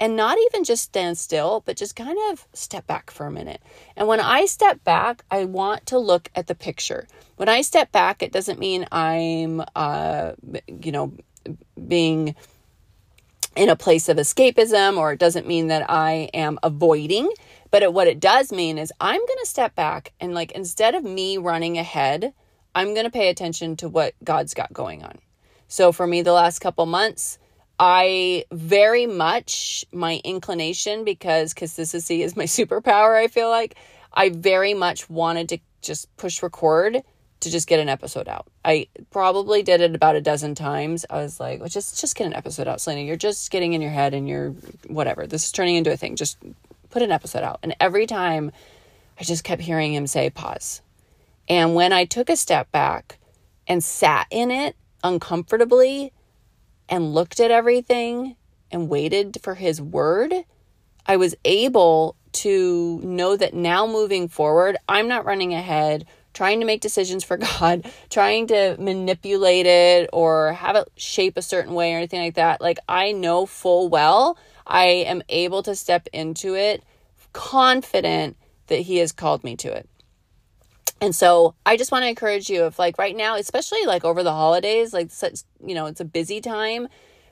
and 0.00 0.14
not 0.14 0.38
even 0.46 0.62
just 0.62 0.84
stand 0.84 1.18
still, 1.18 1.62
but 1.66 1.76
just 1.76 1.96
kind 1.96 2.18
of 2.30 2.46
step 2.52 2.86
back 2.86 3.10
for 3.10 3.26
a 3.26 3.32
minute. 3.32 3.60
And 3.96 4.06
when 4.06 4.20
I 4.20 4.44
step 4.44 4.84
back, 4.84 5.24
I 5.30 5.44
want 5.44 5.86
to 5.86 5.98
look 5.98 6.30
at 6.34 6.46
the 6.46 6.54
picture. 6.54 7.08
When 7.36 7.48
I 7.48 7.62
step 7.62 7.90
back, 7.90 8.22
it 8.22 8.30
doesn't 8.30 8.58
mean 8.58 8.86
I'm, 8.92 9.62
uh, 9.74 10.32
you 10.68 10.92
know, 10.92 11.14
being 11.86 12.36
in 13.56 13.68
a 13.68 13.76
place 13.76 14.08
of 14.08 14.18
escapism, 14.18 14.98
or 14.98 15.12
it 15.12 15.18
doesn't 15.18 15.48
mean 15.48 15.66
that 15.66 15.90
I 15.90 16.30
am 16.32 16.60
avoiding. 16.62 17.32
But 17.72 17.82
it, 17.82 17.92
what 17.92 18.06
it 18.06 18.20
does 18.20 18.52
mean 18.52 18.78
is 18.78 18.92
I'm 19.00 19.18
going 19.18 19.38
to 19.40 19.46
step 19.46 19.74
back 19.74 20.12
and, 20.20 20.32
like, 20.32 20.52
instead 20.52 20.94
of 20.94 21.02
me 21.02 21.38
running 21.38 21.76
ahead, 21.76 22.32
I'm 22.74 22.94
going 22.94 23.06
to 23.06 23.10
pay 23.10 23.30
attention 23.30 23.76
to 23.78 23.88
what 23.88 24.14
God's 24.22 24.54
got 24.54 24.72
going 24.72 25.02
on. 25.02 25.18
So 25.66 25.90
for 25.90 26.06
me, 26.06 26.22
the 26.22 26.32
last 26.32 26.60
couple 26.60 26.86
months, 26.86 27.38
I 27.78 28.44
very 28.50 29.06
much, 29.06 29.84
my 29.92 30.20
inclination, 30.24 31.04
because 31.04 31.54
consistency 31.54 32.22
is 32.22 32.36
my 32.36 32.44
superpower, 32.44 33.16
I 33.16 33.28
feel 33.28 33.48
like, 33.48 33.76
I 34.12 34.30
very 34.30 34.74
much 34.74 35.08
wanted 35.08 35.50
to 35.50 35.58
just 35.82 36.14
push 36.16 36.42
record 36.42 37.02
to 37.40 37.50
just 37.50 37.68
get 37.68 37.78
an 37.78 37.88
episode 37.88 38.26
out. 38.26 38.46
I 38.64 38.88
probably 39.10 39.62
did 39.62 39.80
it 39.80 39.94
about 39.94 40.16
a 40.16 40.20
dozen 40.20 40.54
times. 40.54 41.06
I 41.08 41.18
was 41.18 41.38
like, 41.38 41.60
well, 41.60 41.68
just 41.68 42.00
just 42.00 42.16
get 42.16 42.26
an 42.26 42.34
episode 42.34 42.66
out, 42.66 42.80
Selena. 42.80 43.02
You're 43.02 43.16
just 43.16 43.50
getting 43.50 43.74
in 43.74 43.80
your 43.80 43.92
head 43.92 44.14
and 44.14 44.28
you're 44.28 44.50
whatever. 44.88 45.26
This 45.26 45.44
is 45.44 45.52
turning 45.52 45.76
into 45.76 45.92
a 45.92 45.96
thing. 45.96 46.16
Just 46.16 46.38
put 46.90 47.02
an 47.02 47.12
episode 47.12 47.44
out. 47.44 47.60
And 47.62 47.76
every 47.78 48.06
time 48.06 48.50
I 49.20 49.24
just 49.24 49.44
kept 49.44 49.62
hearing 49.62 49.94
him 49.94 50.06
say 50.06 50.30
pause. 50.30 50.82
And 51.48 51.74
when 51.74 51.92
I 51.92 52.04
took 52.04 52.28
a 52.28 52.36
step 52.36 52.70
back 52.72 53.18
and 53.66 53.82
sat 53.82 54.26
in 54.30 54.50
it 54.50 54.76
uncomfortably, 55.04 56.12
and 56.88 57.14
looked 57.14 57.40
at 57.40 57.50
everything 57.50 58.36
and 58.70 58.88
waited 58.88 59.38
for 59.42 59.54
his 59.54 59.80
word, 59.80 60.32
I 61.06 61.16
was 61.16 61.34
able 61.44 62.16
to 62.32 63.00
know 63.02 63.36
that 63.36 63.54
now 63.54 63.86
moving 63.86 64.28
forward, 64.28 64.76
I'm 64.88 65.08
not 65.08 65.24
running 65.24 65.54
ahead, 65.54 66.06
trying 66.34 66.60
to 66.60 66.66
make 66.66 66.80
decisions 66.80 67.24
for 67.24 67.36
God, 67.60 67.90
trying 68.10 68.46
to 68.48 68.76
manipulate 68.78 69.66
it 69.66 70.10
or 70.12 70.52
have 70.52 70.76
it 70.76 70.88
shape 70.96 71.36
a 71.36 71.42
certain 71.42 71.74
way 71.74 71.94
or 71.94 71.96
anything 71.96 72.20
like 72.20 72.34
that. 72.34 72.60
Like, 72.60 72.78
I 72.88 73.12
know 73.12 73.46
full 73.46 73.88
well 73.88 74.38
I 74.66 74.86
am 74.86 75.22
able 75.28 75.62
to 75.62 75.74
step 75.74 76.06
into 76.12 76.54
it 76.54 76.84
confident 77.32 78.36
that 78.66 78.80
He 78.80 78.98
has 78.98 79.12
called 79.12 79.44
me 79.44 79.56
to 79.56 79.72
it. 79.72 79.88
And 81.00 81.14
so 81.14 81.54
I 81.64 81.76
just 81.76 81.92
want 81.92 82.02
to 82.04 82.08
encourage 82.08 82.50
you 82.50 82.66
if 82.66 82.78
like 82.78 82.98
right 82.98 83.16
now, 83.16 83.36
especially 83.36 83.84
like 83.86 84.04
over 84.04 84.22
the 84.22 84.32
holidays, 84.32 84.92
like 84.92 85.10
such, 85.10 85.40
you 85.64 85.74
know, 85.74 85.86
it's 85.86 86.00
a 86.00 86.04
busy 86.04 86.40
time, 86.40 86.88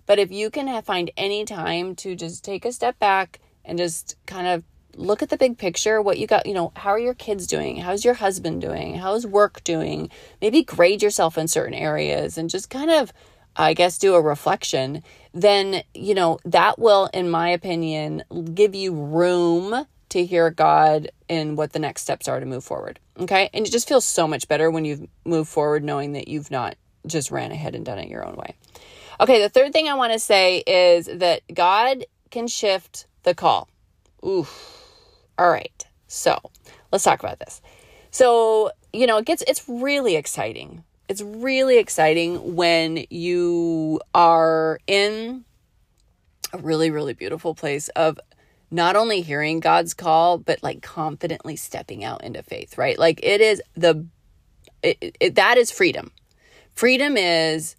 but 0.07 0.19
if 0.19 0.31
you 0.31 0.51
can 0.51 0.69
have, 0.69 0.85
find 0.85 1.11
any 1.17 1.45
time 1.45 1.97
to 1.97 2.15
just 2.15 2.45
take 2.45 2.65
a 2.65 2.73
step 2.73 2.99
back 2.99 3.41
and 3.65 3.77
just 3.77 4.17
kind 4.27 4.47
of 4.47 4.63
look 4.95 5.21
at 5.21 5.29
the 5.29 5.37
big 5.37 5.59
picture, 5.59 6.01
what 6.01 6.19
you 6.19 6.27
got, 6.27 6.47
you 6.47 6.55
know, 6.55 6.73
how 6.77 6.91
are 6.91 6.99
your 6.99 7.15
kids 7.15 7.47
doing? 7.47 7.79
How's 7.79 8.05
your 8.05 8.15
husband 8.15 8.61
doing? 8.61 8.95
How's 8.95 9.27
work 9.27 9.63
doing? 9.65 10.11
Maybe 10.41 10.63
grade 10.63 11.03
yourself 11.03 11.37
in 11.37 11.49
certain 11.49 11.75
areas 11.75 12.39
and 12.39 12.49
just 12.49 12.71
kind 12.71 12.91
of 12.91 13.13
I 13.59 13.73
guess 13.73 13.99
do 13.99 14.15
a 14.15 14.21
reflection, 14.21 15.03
then, 15.33 15.83
you 15.95 16.15
know, 16.15 16.39
that 16.45 16.79
will 16.79 17.09
in 17.15 17.31
my 17.31 17.49
opinion 17.49 18.23
give 18.55 18.75
you 18.75 18.93
room 18.93 19.87
to 20.17 20.25
hear 20.25 20.51
God 20.51 21.11
and 21.29 21.59
what 21.59 21.73
the 21.73 21.79
next 21.79 22.03
steps 22.03 22.27
are 22.27 22.41
to 22.41 22.47
move 22.47 22.65
forward. 22.65 22.99
Okay. 23.19 23.51
And 23.53 23.67
it 23.67 23.71
just 23.71 23.87
feels 23.87 24.05
so 24.05 24.27
much 24.27 24.49
better 24.49 24.71
when 24.71 24.85
you've 24.85 25.07
moved 25.25 25.51
forward 25.51 25.85
knowing 25.85 26.13
that 26.13 26.27
you've 26.27 26.51
not 26.51 26.77
just 27.07 27.31
ran 27.31 27.53
ahead 27.53 27.75
and 27.75 27.85
done 27.85 27.99
it 27.99 28.09
your 28.09 28.27
own 28.27 28.35
way. 28.37 28.55
Okay. 29.21 29.43
The 29.43 29.51
third 29.51 29.73
thing 29.73 29.89
I 29.89 29.95
want 29.95 30.15
to 30.15 30.19
say 30.19 30.63
is 30.67 31.07
that 31.07 31.43
God 31.53 32.07
can 32.31 32.47
shift 32.47 33.07
the 33.25 33.35
call. 33.35 33.69
Oof. 34.27 34.83
All 35.39 35.51
right. 35.51 35.87
So 36.07 36.39
let's 36.91 37.05
talk 37.05 37.21
about 37.21 37.39
this. 37.39 37.61
So, 38.11 38.71
you 38.95 39.07
know, 39.07 39.19
it 39.19 39.27
gets, 39.27 39.43
it's 39.47 39.69
really 39.69 40.17
exciting. 40.17 40.83
It's 41.09 41.21
really 41.21 41.77
exciting 41.77 42.57
when 42.57 43.05
you 43.11 44.01
are 44.15 44.81
in 44.87 45.45
a 46.55 46.59
really, 46.59 46.91
really 46.91 47.13
beautiful 47.13 47.55
place 47.55 47.89
of 47.91 48.19
not 48.71 48.97
only 48.97 49.21
hearing 49.21 49.61
God's 49.61 49.95
call, 49.95 50.39
but 50.39 50.63
like 50.63 50.83
confidently 50.83 51.57
stepping 51.57 52.05
out 52.05 52.25
into 52.25 52.43
faith, 52.43 52.77
right? 52.77 52.99
Like 52.99 53.21
it 53.23 53.41
is 53.41 53.63
the, 53.77 54.07
it, 54.83 55.17
it, 55.21 55.35
that 55.37 55.57
is 55.57 55.71
freedom. 55.71 56.11
Freedom 56.75 57.17
is 57.17 57.77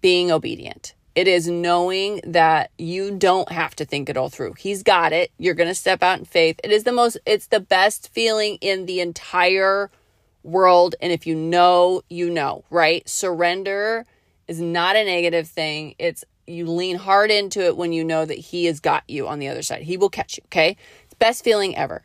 being 0.00 0.30
obedient. 0.30 0.94
It 1.14 1.28
is 1.28 1.48
knowing 1.48 2.20
that 2.24 2.70
you 2.76 3.16
don't 3.16 3.50
have 3.50 3.76
to 3.76 3.84
think 3.84 4.08
it 4.08 4.16
all 4.16 4.28
through. 4.28 4.54
He's 4.54 4.82
got 4.82 5.12
it. 5.12 5.30
You're 5.38 5.54
going 5.54 5.68
to 5.68 5.74
step 5.74 6.02
out 6.02 6.18
in 6.18 6.24
faith. 6.24 6.60
It 6.64 6.72
is 6.72 6.84
the 6.84 6.92
most, 6.92 7.18
it's 7.24 7.46
the 7.46 7.60
best 7.60 8.12
feeling 8.12 8.58
in 8.60 8.86
the 8.86 9.00
entire 9.00 9.90
world. 10.42 10.96
And 11.00 11.12
if 11.12 11.26
you 11.26 11.36
know, 11.36 12.02
you 12.10 12.30
know, 12.30 12.64
right? 12.68 13.08
Surrender 13.08 14.06
is 14.48 14.60
not 14.60 14.96
a 14.96 15.04
negative 15.04 15.48
thing. 15.48 15.94
It's 15.98 16.24
you 16.46 16.66
lean 16.66 16.96
hard 16.96 17.30
into 17.30 17.64
it 17.64 17.76
when 17.76 17.92
you 17.92 18.04
know 18.04 18.24
that 18.24 18.38
he 18.38 18.66
has 18.66 18.80
got 18.80 19.04
you 19.08 19.26
on 19.26 19.38
the 19.38 19.48
other 19.48 19.62
side. 19.62 19.82
He 19.82 19.96
will 19.96 20.10
catch 20.10 20.36
you, 20.36 20.42
okay? 20.46 20.76
It's 21.04 21.14
best 21.14 21.44
feeling 21.44 21.76
ever. 21.76 22.02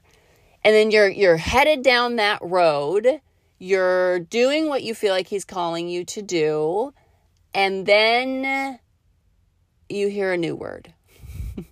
And 0.64 0.76
then 0.76 0.92
you're 0.92 1.10
you're 1.10 1.38
headed 1.38 1.84
down 1.84 2.18
that 2.18 2.40
road. 2.42 3.22
You're 3.58 4.20
doing 4.20 4.68
what 4.68 4.84
you 4.84 4.94
feel 4.94 5.14
like 5.14 5.28
he's 5.28 5.46
calling 5.46 5.90
you 5.90 6.06
to 6.06 6.22
do. 6.22 6.94
And 7.54 7.86
then 7.86 8.80
you 9.90 10.08
hear 10.10 10.34
a 10.34 10.38
new 10.38 10.56
word. 10.56 10.94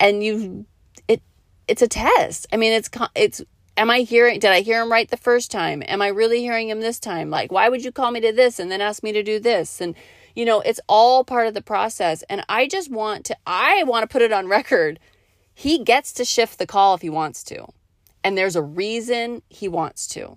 and 0.00 0.22
you 0.22 0.66
it 1.08 1.22
it's 1.68 1.82
a 1.82 1.88
test. 1.88 2.46
I 2.52 2.56
mean, 2.56 2.72
it's 2.72 2.90
it's 3.14 3.42
am 3.76 3.90
I 3.90 4.00
hearing 4.00 4.38
did 4.40 4.50
I 4.50 4.60
hear 4.60 4.82
him 4.82 4.92
right 4.92 5.08
the 5.08 5.16
first 5.16 5.50
time? 5.50 5.82
Am 5.86 6.02
I 6.02 6.08
really 6.08 6.40
hearing 6.40 6.68
him 6.68 6.80
this 6.80 7.00
time? 7.00 7.30
Like, 7.30 7.50
why 7.50 7.68
would 7.68 7.84
you 7.84 7.92
call 7.92 8.10
me 8.10 8.20
to 8.20 8.32
this 8.32 8.58
and 8.58 8.70
then 8.70 8.80
ask 8.80 9.02
me 9.02 9.12
to 9.12 9.22
do 9.22 9.40
this? 9.40 9.80
And 9.80 9.94
you 10.36 10.44
know, 10.44 10.60
it's 10.60 10.80
all 10.86 11.24
part 11.24 11.48
of 11.48 11.54
the 11.54 11.62
process. 11.62 12.22
And 12.28 12.44
I 12.48 12.68
just 12.68 12.90
want 12.90 13.24
to, 13.24 13.36
I 13.46 13.82
want 13.84 14.04
to 14.04 14.12
put 14.12 14.22
it 14.22 14.32
on 14.32 14.46
record. 14.46 15.00
He 15.54 15.82
gets 15.82 16.12
to 16.12 16.24
shift 16.24 16.58
the 16.58 16.66
call 16.66 16.94
if 16.94 17.00
he 17.00 17.10
wants 17.10 17.42
to. 17.44 17.66
And 18.22 18.36
there's 18.36 18.54
a 18.54 18.62
reason 18.62 19.42
he 19.48 19.66
wants 19.66 20.06
to. 20.08 20.36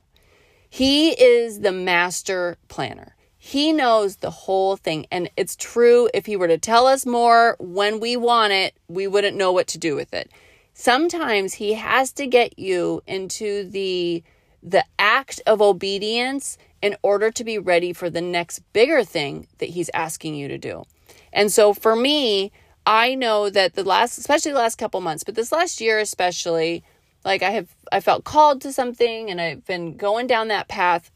He 0.69 1.09
is 1.09 1.59
the 1.59 1.73
master 1.73 2.57
planner. 2.69 3.15
He 3.37 3.73
knows 3.73 4.17
the 4.17 4.31
whole 4.31 4.77
thing. 4.77 5.05
And 5.11 5.29
it's 5.35 5.55
true, 5.55 6.09
if 6.13 6.25
he 6.25 6.35
were 6.35 6.47
to 6.47 6.57
tell 6.57 6.87
us 6.87 7.05
more 7.05 7.57
when 7.59 7.99
we 7.99 8.15
want 8.15 8.53
it, 8.53 8.75
we 8.87 9.07
wouldn't 9.07 9.37
know 9.37 9.51
what 9.51 9.67
to 9.67 9.77
do 9.77 9.95
with 9.95 10.13
it. 10.13 10.31
Sometimes 10.73 11.55
he 11.55 11.73
has 11.73 12.13
to 12.13 12.25
get 12.25 12.57
you 12.57 13.01
into 13.05 13.69
the 13.69 14.23
the 14.61 14.83
act 14.97 15.41
of 15.47 15.61
obedience 15.61 16.57
in 16.81 16.95
order 17.01 17.31
to 17.31 17.43
be 17.43 17.57
ready 17.57 17.93
for 17.93 18.09
the 18.09 18.21
next 18.21 18.59
bigger 18.73 19.03
thing 19.03 19.47
that 19.57 19.69
he's 19.69 19.89
asking 19.93 20.35
you 20.35 20.47
to 20.47 20.57
do. 20.57 20.83
And 21.33 21.51
so 21.51 21.73
for 21.73 21.95
me, 21.95 22.51
I 22.85 23.15
know 23.15 23.49
that 23.49 23.75
the 23.75 23.83
last, 23.83 24.17
especially 24.17 24.51
the 24.51 24.57
last 24.57 24.77
couple 24.77 25.01
months, 25.01 25.23
but 25.23 25.35
this 25.35 25.51
last 25.51 25.81
year 25.81 25.99
especially, 25.99 26.83
like 27.25 27.43
I 27.43 27.51
have, 27.51 27.69
I 27.91 27.99
felt 27.99 28.23
called 28.23 28.61
to 28.61 28.71
something 28.71 29.29
and 29.29 29.39
I've 29.39 29.65
been 29.65 29.97
going 29.97 30.27
down 30.27 30.47
that 30.47 30.67
path. 30.67 31.11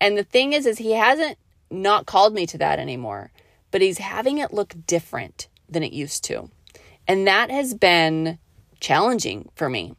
And 0.00 0.16
the 0.16 0.24
thing 0.24 0.52
is, 0.52 0.66
is 0.66 0.78
he 0.78 0.92
hasn't 0.92 1.36
not 1.70 2.06
called 2.06 2.32
me 2.32 2.46
to 2.46 2.58
that 2.58 2.78
anymore, 2.78 3.30
but 3.70 3.82
he's 3.82 3.98
having 3.98 4.38
it 4.38 4.52
look 4.52 4.74
different 4.86 5.48
than 5.68 5.82
it 5.82 5.92
used 5.92 6.24
to. 6.24 6.50
And 7.06 7.26
that 7.26 7.50
has 7.50 7.74
been 7.74 8.38
challenging 8.80 9.50
for 9.54 9.68
me. 9.68 9.94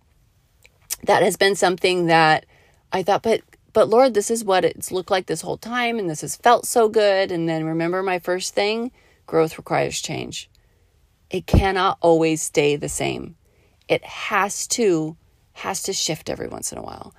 That 1.03 1.23
has 1.23 1.37
been 1.37 1.55
something 1.55 2.07
that 2.07 2.45
I 2.91 3.03
thought, 3.03 3.23
but 3.23 3.41
but 3.73 3.89
Lord, 3.89 4.13
this 4.13 4.31
is 4.31 4.43
what 4.43 4.65
it's 4.65 4.91
looked 4.91 5.11
like 5.11 5.27
this 5.27 5.41
whole 5.41 5.57
time, 5.57 5.99
and 5.99 6.09
this 6.09 6.21
has 6.21 6.35
felt 6.35 6.65
so 6.65 6.89
good. 6.89 7.31
And 7.31 7.47
then 7.47 7.65
remember 7.65 8.03
my 8.03 8.19
first 8.19 8.53
thing 8.53 8.91
growth 9.25 9.57
requires 9.57 10.01
change. 10.01 10.49
It 11.29 11.45
cannot 11.45 11.97
always 12.01 12.41
stay 12.41 12.75
the 12.75 12.89
same. 12.89 13.35
It 13.87 14.03
has 14.03 14.67
to 14.69 15.15
has 15.53 15.83
to 15.83 15.93
shift 15.93 16.29
every 16.29 16.47
once 16.47 16.71
in 16.71 16.77
a 16.77 16.81
while. 16.81 17.13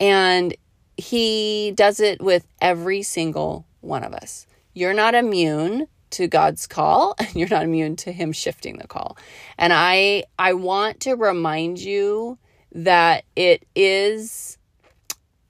And 0.00 0.54
he 0.96 1.72
does 1.74 2.00
it 2.00 2.20
with 2.20 2.46
every 2.60 3.02
single 3.02 3.66
one 3.80 4.04
of 4.04 4.12
us. 4.12 4.46
You're 4.74 4.94
not 4.94 5.14
immune 5.14 5.86
to 6.10 6.26
God's 6.26 6.66
call 6.66 7.14
and 7.18 7.34
you're 7.34 7.48
not 7.48 7.64
immune 7.64 7.96
to 7.96 8.12
him 8.12 8.32
shifting 8.32 8.78
the 8.78 8.88
call. 8.88 9.16
And 9.58 9.72
I 9.72 10.24
I 10.38 10.54
want 10.54 11.00
to 11.00 11.14
remind 11.14 11.78
you 11.78 12.38
that 12.72 13.24
it 13.36 13.64
is 13.74 14.58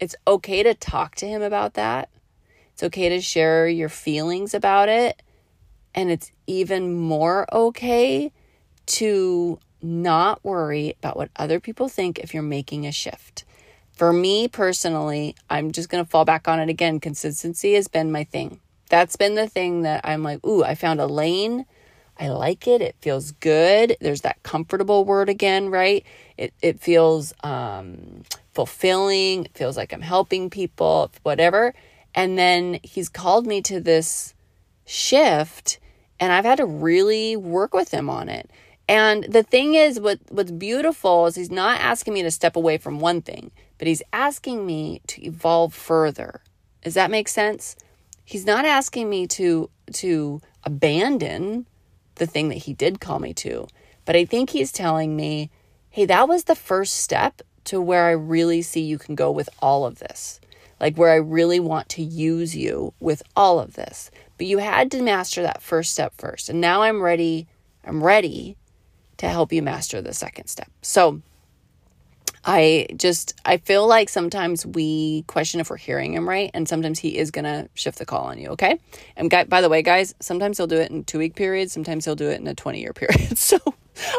it's 0.00 0.16
okay 0.26 0.62
to 0.62 0.74
talk 0.74 1.14
to 1.16 1.26
him 1.26 1.42
about 1.42 1.74
that. 1.74 2.08
It's 2.72 2.82
okay 2.82 3.08
to 3.10 3.20
share 3.20 3.68
your 3.68 3.88
feelings 3.88 4.54
about 4.54 4.88
it. 4.88 5.22
And 5.94 6.10
it's 6.10 6.32
even 6.46 6.94
more 6.94 7.46
okay 7.52 8.32
to 8.86 9.58
not 9.80 10.44
worry 10.44 10.96
about 10.98 11.16
what 11.16 11.30
other 11.36 11.60
people 11.60 11.88
think 11.88 12.18
if 12.18 12.34
you're 12.34 12.42
making 12.42 12.86
a 12.86 12.92
shift. 12.92 13.44
For 13.92 14.12
me 14.12 14.48
personally, 14.48 15.36
I'm 15.48 15.70
just 15.70 15.88
going 15.88 16.04
to 16.04 16.10
fall 16.10 16.24
back 16.24 16.48
on 16.48 16.58
it 16.58 16.68
again. 16.68 16.98
Consistency 16.98 17.74
has 17.74 17.86
been 17.86 18.10
my 18.10 18.24
thing. 18.24 18.60
That's 18.88 19.16
been 19.16 19.36
the 19.36 19.48
thing 19.48 19.82
that 19.82 20.00
I'm 20.02 20.22
like, 20.22 20.44
ooh, 20.44 20.64
I 20.64 20.74
found 20.74 21.00
a 21.00 21.06
lane. 21.06 21.64
I 22.18 22.28
like 22.28 22.68
it. 22.68 22.80
It 22.80 22.96
feels 23.00 23.32
good. 23.32 23.96
There's 24.00 24.20
that 24.20 24.42
comfortable 24.42 25.04
word 25.04 25.28
again, 25.28 25.70
right? 25.70 26.04
It 26.38 26.54
it 26.62 26.80
feels 26.80 27.32
um 27.42 28.22
fulfilling. 28.52 29.46
It 29.46 29.56
feels 29.56 29.76
like 29.76 29.92
I'm 29.92 30.00
helping 30.00 30.50
people, 30.50 31.10
whatever. 31.22 31.74
And 32.14 32.38
then 32.38 32.78
he's 32.82 33.08
called 33.08 33.46
me 33.46 33.60
to 33.62 33.80
this 33.80 34.34
shift 34.86 35.78
and 36.20 36.32
I've 36.32 36.44
had 36.44 36.58
to 36.58 36.66
really 36.66 37.36
work 37.36 37.74
with 37.74 37.90
him 37.92 38.08
on 38.08 38.28
it. 38.28 38.50
And 38.88 39.24
the 39.24 39.42
thing 39.42 39.74
is 39.74 39.98
what 39.98 40.20
what's 40.28 40.50
beautiful 40.50 41.26
is 41.26 41.34
he's 41.34 41.50
not 41.50 41.80
asking 41.80 42.14
me 42.14 42.22
to 42.22 42.30
step 42.30 42.54
away 42.54 42.78
from 42.78 43.00
one 43.00 43.22
thing, 43.22 43.50
but 43.78 43.88
he's 43.88 44.02
asking 44.12 44.64
me 44.64 45.00
to 45.08 45.24
evolve 45.24 45.74
further. 45.74 46.42
Does 46.82 46.94
that 46.94 47.10
make 47.10 47.28
sense? 47.28 47.76
He's 48.24 48.46
not 48.46 48.64
asking 48.64 49.08
me 49.08 49.26
to 49.28 49.70
to 49.94 50.40
abandon 50.64 51.66
the 52.16 52.26
thing 52.26 52.48
that 52.48 52.58
he 52.58 52.72
did 52.72 53.00
call 53.00 53.18
me 53.18 53.34
to, 53.34 53.66
but 54.04 54.16
I 54.16 54.24
think 54.24 54.50
he's 54.50 54.72
telling 54.72 55.16
me, 55.16 55.50
"Hey, 55.90 56.04
that 56.04 56.28
was 56.28 56.44
the 56.44 56.54
first 56.54 56.96
step 56.96 57.42
to 57.64 57.80
where 57.80 58.06
I 58.06 58.12
really 58.12 58.62
see 58.62 58.80
you 58.80 58.98
can 58.98 59.14
go 59.14 59.30
with 59.30 59.48
all 59.60 59.84
of 59.86 59.98
this. 59.98 60.40
Like 60.80 60.96
where 60.96 61.10
I 61.10 61.16
really 61.16 61.60
want 61.60 61.88
to 61.90 62.02
use 62.02 62.54
you 62.54 62.92
with 63.00 63.22
all 63.36 63.58
of 63.58 63.74
this. 63.74 64.10
But 64.36 64.46
you 64.46 64.58
had 64.58 64.90
to 64.92 65.02
master 65.02 65.42
that 65.42 65.62
first 65.62 65.92
step 65.92 66.12
first. 66.16 66.48
And 66.48 66.60
now 66.60 66.82
I'm 66.82 67.00
ready. 67.00 67.46
I'm 67.84 68.02
ready 68.02 68.56
to 69.18 69.28
help 69.28 69.52
you 69.52 69.62
master 69.62 70.02
the 70.02 70.12
second 70.12 70.48
step. 70.48 70.70
So 70.82 71.22
I 72.44 72.86
just 72.96 73.34
I 73.44 73.56
feel 73.56 73.86
like 73.86 74.08
sometimes 74.08 74.66
we 74.66 75.22
question 75.26 75.60
if 75.60 75.70
we're 75.70 75.76
hearing 75.76 76.12
him 76.12 76.28
right, 76.28 76.50
and 76.52 76.68
sometimes 76.68 76.98
he 76.98 77.16
is 77.16 77.30
gonna 77.30 77.68
shift 77.74 77.98
the 77.98 78.04
call 78.04 78.24
on 78.26 78.38
you. 78.38 78.48
Okay, 78.50 78.78
and 79.16 79.30
guy, 79.30 79.44
by 79.44 79.60
the 79.62 79.68
way, 79.68 79.82
guys, 79.82 80.14
sometimes 80.20 80.58
he'll 80.58 80.66
do 80.66 80.76
it 80.76 80.90
in 80.90 81.04
two 81.04 81.18
week 81.18 81.34
periods, 81.34 81.72
sometimes 81.72 82.04
he'll 82.04 82.14
do 82.14 82.28
it 82.28 82.40
in 82.40 82.46
a 82.46 82.54
twenty 82.54 82.80
year 82.80 82.92
period. 82.92 83.38
So 83.44 83.58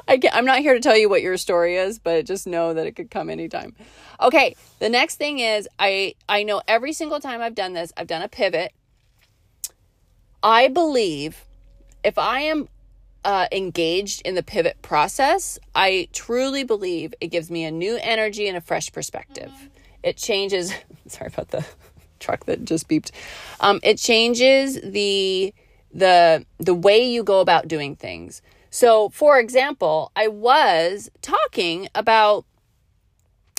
I 0.07 0.17
get, 0.17 0.33
I'm 0.33 0.45
not 0.45 0.59
here 0.59 0.73
to 0.73 0.79
tell 0.79 0.95
you 0.95 1.09
what 1.09 1.21
your 1.21 1.35
story 1.35 1.75
is, 1.75 1.99
but 1.99 2.25
just 2.25 2.47
know 2.47 2.73
that 2.73 2.87
it 2.87 2.93
could 2.95 3.11
come 3.11 3.29
anytime. 3.29 3.75
Okay, 4.21 4.55
the 4.79 4.87
next 4.89 5.15
thing 5.15 5.39
is 5.39 5.67
I 5.77 6.15
I 6.27 6.43
know 6.43 6.61
every 6.67 6.93
single 6.93 7.19
time 7.19 7.41
I've 7.41 7.55
done 7.55 7.73
this, 7.73 7.91
I've 7.97 8.07
done 8.07 8.21
a 8.21 8.29
pivot. 8.29 8.71
I 10.41 10.67
believe 10.67 11.43
if 12.03 12.17
I 12.17 12.41
am 12.41 12.69
uh, 13.25 13.47
engaged 13.51 14.21
in 14.21 14.35
the 14.35 14.43
pivot 14.43 14.81
process, 14.83 15.59
I 15.73 16.07
truly 16.13 16.63
believe 16.63 17.13
it 17.19 17.27
gives 17.27 17.49
me 17.49 17.65
a 17.65 17.71
new 17.71 17.97
energy 18.01 18.47
and 18.47 18.55
a 18.55 18.61
fresh 18.61 18.91
perspective. 18.91 19.49
Mm-hmm. 19.49 19.67
It 20.03 20.17
changes. 20.17 20.71
Sorry 21.07 21.31
about 21.33 21.49
the 21.49 21.65
truck 22.19 22.45
that 22.45 22.63
just 22.63 22.87
beeped. 22.87 23.11
Um, 23.59 23.79
it 23.83 23.97
changes 23.97 24.79
the 24.81 25.53
the 25.93 26.45
the 26.59 26.75
way 26.75 27.09
you 27.09 27.23
go 27.23 27.41
about 27.41 27.67
doing 27.67 27.95
things. 27.95 28.41
So, 28.69 29.09
for 29.09 29.39
example, 29.39 30.11
I 30.15 30.27
was 30.27 31.09
talking 31.21 31.87
about 31.95 32.45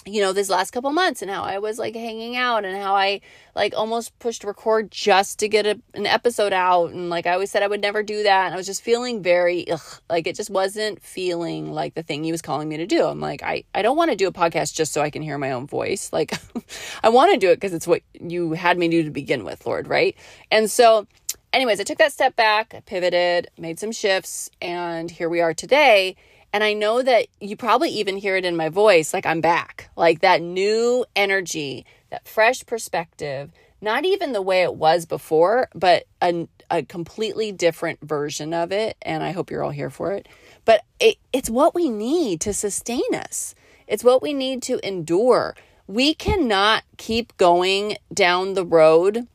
you 0.06 0.20
know, 0.20 0.32
this 0.32 0.48
last 0.48 0.70
couple 0.70 0.90
months 0.92 1.20
and 1.20 1.30
how 1.30 1.42
I 1.42 1.58
was 1.58 1.78
like 1.78 1.94
hanging 1.94 2.36
out 2.36 2.64
and 2.64 2.80
how 2.80 2.94
I 2.94 3.20
like 3.56 3.74
almost 3.76 4.16
pushed 4.20 4.44
record 4.44 4.92
just 4.92 5.40
to 5.40 5.48
get 5.48 5.66
a, 5.66 5.80
an 5.94 6.06
episode 6.06 6.52
out. 6.52 6.92
And 6.92 7.10
like 7.10 7.26
I 7.26 7.32
always 7.32 7.50
said, 7.50 7.64
I 7.64 7.66
would 7.66 7.80
never 7.80 8.04
do 8.04 8.22
that. 8.22 8.46
And 8.46 8.54
I 8.54 8.56
was 8.56 8.66
just 8.66 8.82
feeling 8.82 9.20
very, 9.20 9.68
ugh, 9.68 9.80
like 10.08 10.28
it 10.28 10.36
just 10.36 10.48
wasn't 10.48 11.02
feeling 11.02 11.72
like 11.72 11.94
the 11.94 12.04
thing 12.04 12.22
he 12.22 12.30
was 12.30 12.40
calling 12.40 12.68
me 12.68 12.76
to 12.76 12.86
do. 12.86 13.04
I'm 13.04 13.20
like, 13.20 13.42
I, 13.42 13.64
I 13.74 13.82
don't 13.82 13.96
want 13.96 14.12
to 14.12 14.16
do 14.16 14.28
a 14.28 14.32
podcast 14.32 14.74
just 14.74 14.92
so 14.92 15.02
I 15.02 15.10
can 15.10 15.22
hear 15.22 15.38
my 15.38 15.50
own 15.50 15.66
voice. 15.66 16.12
Like, 16.12 16.32
I 17.02 17.08
want 17.08 17.32
to 17.32 17.38
do 17.38 17.50
it 17.50 17.56
because 17.56 17.74
it's 17.74 17.86
what 17.86 18.02
you 18.20 18.52
had 18.52 18.78
me 18.78 18.88
do 18.88 19.02
to 19.02 19.10
begin 19.10 19.44
with, 19.44 19.66
Lord, 19.66 19.88
right? 19.88 20.16
And 20.52 20.70
so, 20.70 21.08
anyways, 21.52 21.80
I 21.80 21.84
took 21.84 21.98
that 21.98 22.12
step 22.12 22.36
back, 22.36 22.84
pivoted, 22.86 23.48
made 23.58 23.80
some 23.80 23.90
shifts, 23.90 24.50
and 24.62 25.10
here 25.10 25.28
we 25.28 25.40
are 25.40 25.52
today. 25.52 26.14
And 26.56 26.64
I 26.64 26.72
know 26.72 27.02
that 27.02 27.26
you 27.38 27.54
probably 27.54 27.90
even 27.90 28.16
hear 28.16 28.34
it 28.34 28.46
in 28.46 28.56
my 28.56 28.70
voice 28.70 29.12
like 29.12 29.26
I'm 29.26 29.42
back, 29.42 29.90
like 29.94 30.20
that 30.22 30.40
new 30.40 31.04
energy, 31.14 31.84
that 32.08 32.26
fresh 32.26 32.64
perspective, 32.64 33.52
not 33.82 34.06
even 34.06 34.32
the 34.32 34.40
way 34.40 34.62
it 34.62 34.74
was 34.74 35.04
before, 35.04 35.68
but 35.74 36.04
a, 36.22 36.48
a 36.70 36.82
completely 36.82 37.52
different 37.52 38.00
version 38.00 38.54
of 38.54 38.72
it. 38.72 38.96
And 39.02 39.22
I 39.22 39.32
hope 39.32 39.50
you're 39.50 39.62
all 39.62 39.70
here 39.70 39.90
for 39.90 40.12
it. 40.12 40.28
But 40.64 40.80
it, 40.98 41.18
it's 41.30 41.50
what 41.50 41.74
we 41.74 41.90
need 41.90 42.40
to 42.40 42.54
sustain 42.54 43.14
us, 43.14 43.54
it's 43.86 44.02
what 44.02 44.22
we 44.22 44.32
need 44.32 44.62
to 44.62 44.80
endure. 44.82 45.56
We 45.86 46.14
cannot 46.14 46.84
keep 46.96 47.36
going 47.36 47.98
down 48.14 48.54
the 48.54 48.64
road 48.64 49.28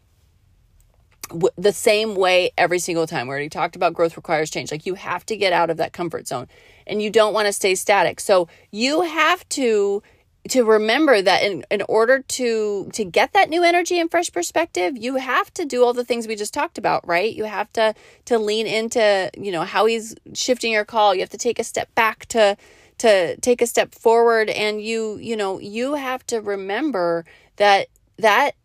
the 1.55 1.71
same 1.71 2.15
way 2.15 2.51
every 2.57 2.79
single 2.79 3.05
time. 3.05 3.27
We 3.27 3.31
already 3.31 3.49
talked 3.49 3.75
about 3.75 3.93
growth 3.93 4.17
requires 4.17 4.49
change. 4.49 4.71
Like 4.71 4.87
you 4.87 4.95
have 4.95 5.23
to 5.27 5.37
get 5.37 5.53
out 5.53 5.69
of 5.69 5.77
that 5.77 5.93
comfort 5.93 6.27
zone 6.27 6.47
and 6.91 7.01
you 7.01 7.09
don't 7.09 7.33
want 7.33 7.47
to 7.47 7.53
stay 7.53 7.73
static. 7.73 8.19
So 8.19 8.47
you 8.69 9.01
have 9.01 9.47
to 9.49 10.03
to 10.49 10.63
remember 10.63 11.21
that 11.21 11.43
in, 11.43 11.63
in 11.69 11.83
order 11.87 12.19
to 12.19 12.89
to 12.93 13.05
get 13.05 13.31
that 13.33 13.49
new 13.49 13.63
energy 13.63 13.99
and 13.99 14.09
fresh 14.09 14.31
perspective 14.31 14.97
you 14.97 15.17
have 15.17 15.53
to 15.53 15.65
do 15.65 15.83
all 15.83 15.93
the 15.93 16.03
things 16.03 16.27
we 16.27 16.35
just 16.35 16.51
talked 16.51 16.79
about 16.79 17.07
right 17.07 17.35
you 17.35 17.43
have 17.43 17.71
to 17.73 17.93
to 18.25 18.39
lean 18.39 18.65
into 18.65 19.29
you 19.37 19.51
know 19.51 19.61
how 19.61 19.85
he's 19.85 20.15
shifting 20.33 20.71
your 20.71 20.83
call 20.83 21.13
you 21.13 21.21
have 21.21 21.29
to 21.29 21.37
take 21.37 21.59
a 21.59 21.63
step 21.63 21.93
back 21.93 22.25
to 22.25 22.57
to 22.97 23.37
take 23.37 23.61
a 23.61 23.67
step 23.67 23.93
forward 23.93 24.49
and 24.49 24.81
you 24.81 25.15
you 25.17 25.37
know 25.37 25.59
you 25.59 25.93
have 25.93 26.25
to 26.25 26.41
remember 26.41 27.23
that 27.57 27.85
that 28.17 28.55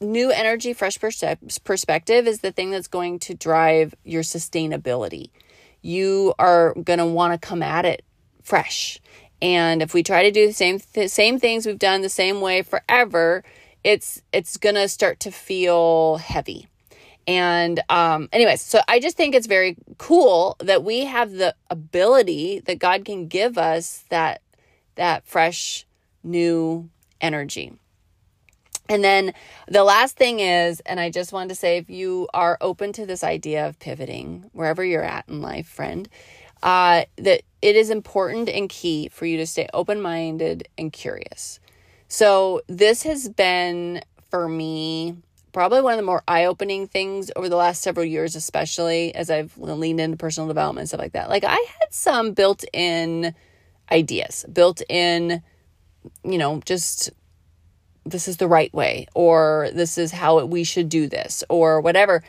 new 0.00 0.30
energy, 0.30 0.72
fresh 0.72 0.98
perspective 0.98 2.26
is 2.26 2.40
the 2.40 2.52
thing 2.52 2.70
that's 2.70 2.88
going 2.88 3.18
to 3.20 3.34
drive 3.34 3.94
your 4.04 4.22
sustainability. 4.22 5.30
You 5.82 6.34
are 6.38 6.74
going 6.74 6.98
to 6.98 7.06
want 7.06 7.40
to 7.40 7.46
come 7.46 7.62
at 7.62 7.84
it 7.84 8.04
fresh. 8.42 9.00
And 9.42 9.82
if 9.82 9.94
we 9.94 10.02
try 10.02 10.24
to 10.24 10.30
do 10.30 10.46
the 10.46 10.52
same 10.52 10.78
th- 10.78 11.10
same 11.10 11.38
things 11.38 11.66
we've 11.66 11.78
done 11.78 12.02
the 12.02 12.08
same 12.08 12.40
way 12.40 12.62
forever, 12.62 13.42
it's 13.82 14.22
it's 14.32 14.56
going 14.56 14.74
to 14.74 14.88
start 14.88 15.20
to 15.20 15.30
feel 15.30 16.16
heavy. 16.16 16.68
And 17.26 17.80
um 17.88 18.28
anyways, 18.32 18.60
so 18.60 18.80
I 18.88 19.00
just 19.00 19.16
think 19.16 19.34
it's 19.34 19.46
very 19.46 19.76
cool 19.98 20.56
that 20.60 20.84
we 20.84 21.04
have 21.04 21.32
the 21.32 21.54
ability 21.70 22.60
that 22.60 22.78
God 22.78 23.04
can 23.04 23.28
give 23.28 23.56
us 23.56 24.04
that 24.10 24.42
that 24.96 25.24
fresh 25.26 25.86
new 26.22 26.90
energy. 27.20 27.72
And 28.90 29.04
then 29.04 29.32
the 29.68 29.84
last 29.84 30.16
thing 30.16 30.40
is, 30.40 30.80
and 30.80 30.98
I 30.98 31.10
just 31.10 31.32
wanted 31.32 31.50
to 31.50 31.54
say 31.54 31.76
if 31.76 31.88
you 31.88 32.26
are 32.34 32.58
open 32.60 32.92
to 32.94 33.06
this 33.06 33.22
idea 33.22 33.68
of 33.68 33.78
pivoting, 33.78 34.50
wherever 34.52 34.84
you're 34.84 35.04
at 35.04 35.28
in 35.28 35.40
life, 35.40 35.68
friend, 35.68 36.08
uh, 36.64 37.04
that 37.16 37.42
it 37.62 37.76
is 37.76 37.88
important 37.88 38.48
and 38.48 38.68
key 38.68 39.08
for 39.08 39.26
you 39.26 39.36
to 39.36 39.46
stay 39.46 39.68
open 39.72 40.02
minded 40.02 40.68
and 40.76 40.92
curious. 40.92 41.60
So, 42.08 42.62
this 42.66 43.04
has 43.04 43.28
been 43.28 44.02
for 44.28 44.48
me 44.48 45.16
probably 45.52 45.82
one 45.82 45.92
of 45.92 45.98
the 45.98 46.04
more 46.04 46.24
eye 46.26 46.46
opening 46.46 46.88
things 46.88 47.30
over 47.36 47.48
the 47.48 47.56
last 47.56 47.82
several 47.82 48.04
years, 48.04 48.34
especially 48.34 49.14
as 49.14 49.30
I've 49.30 49.56
leaned 49.56 50.00
into 50.00 50.16
personal 50.16 50.48
development 50.48 50.82
and 50.82 50.88
stuff 50.88 51.00
like 51.00 51.12
that. 51.12 51.28
Like, 51.28 51.44
I 51.44 51.54
had 51.54 51.92
some 51.92 52.32
built 52.32 52.64
in 52.72 53.36
ideas, 53.92 54.44
built 54.52 54.82
in, 54.88 55.42
you 56.24 56.38
know, 56.38 56.60
just 56.64 57.10
this 58.04 58.28
is 58.28 58.38
the 58.38 58.48
right 58.48 58.72
way 58.72 59.06
or 59.14 59.70
this 59.72 59.98
is 59.98 60.12
how 60.12 60.44
we 60.44 60.64
should 60.64 60.88
do 60.88 61.06
this 61.06 61.44
or 61.48 61.80
whatever. 61.80 62.22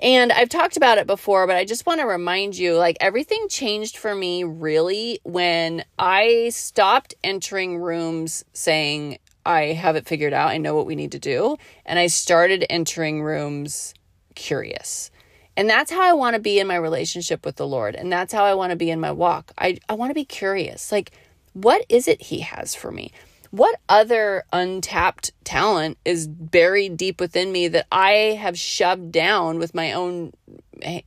And 0.00 0.30
I've 0.30 0.48
talked 0.48 0.76
about 0.76 0.98
it 0.98 1.08
before, 1.08 1.46
but 1.46 1.56
I 1.56 1.64
just 1.64 1.84
want 1.84 2.00
to 2.00 2.06
remind 2.06 2.56
you 2.56 2.76
like 2.76 2.96
everything 3.00 3.48
changed 3.48 3.96
for 3.96 4.14
me 4.14 4.44
really 4.44 5.18
when 5.24 5.84
I 5.98 6.50
stopped 6.50 7.14
entering 7.24 7.78
rooms 7.78 8.44
saying 8.52 9.18
I 9.44 9.72
have 9.72 9.96
it 9.96 10.06
figured 10.06 10.32
out. 10.32 10.50
I 10.50 10.58
know 10.58 10.74
what 10.74 10.86
we 10.86 10.94
need 10.94 11.12
to 11.12 11.18
do. 11.18 11.56
And 11.84 11.98
I 11.98 12.06
started 12.06 12.64
entering 12.70 13.22
rooms 13.22 13.94
curious. 14.36 15.10
And 15.56 15.68
that's 15.68 15.90
how 15.90 16.02
I 16.02 16.12
want 16.12 16.34
to 16.34 16.40
be 16.40 16.60
in 16.60 16.68
my 16.68 16.76
relationship 16.76 17.44
with 17.44 17.56
the 17.56 17.66
Lord. 17.66 17.96
And 17.96 18.12
that's 18.12 18.32
how 18.32 18.44
I 18.44 18.54
want 18.54 18.70
to 18.70 18.76
be 18.76 18.90
in 18.90 19.00
my 19.00 19.10
walk. 19.10 19.50
I, 19.58 19.78
I 19.88 19.94
want 19.94 20.10
to 20.10 20.14
be 20.14 20.24
curious. 20.24 20.92
Like, 20.92 21.10
what 21.54 21.84
is 21.88 22.06
it 22.06 22.22
He 22.22 22.40
has 22.40 22.76
for 22.76 22.92
me? 22.92 23.10
What 23.50 23.80
other 23.88 24.44
untapped 24.52 25.32
talent 25.44 25.98
is 26.04 26.26
buried 26.26 26.96
deep 26.96 27.20
within 27.20 27.50
me 27.50 27.68
that 27.68 27.86
I 27.90 28.36
have 28.40 28.58
shoved 28.58 29.10
down 29.12 29.58
with 29.58 29.74
my 29.74 29.92
own 29.92 30.32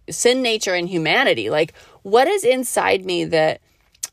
sin 0.09 0.41
nature 0.41 0.73
and 0.73 0.89
humanity? 0.89 1.49
Like, 1.49 1.73
what 2.01 2.27
is 2.27 2.43
inside 2.43 3.05
me 3.05 3.25
that 3.25 3.61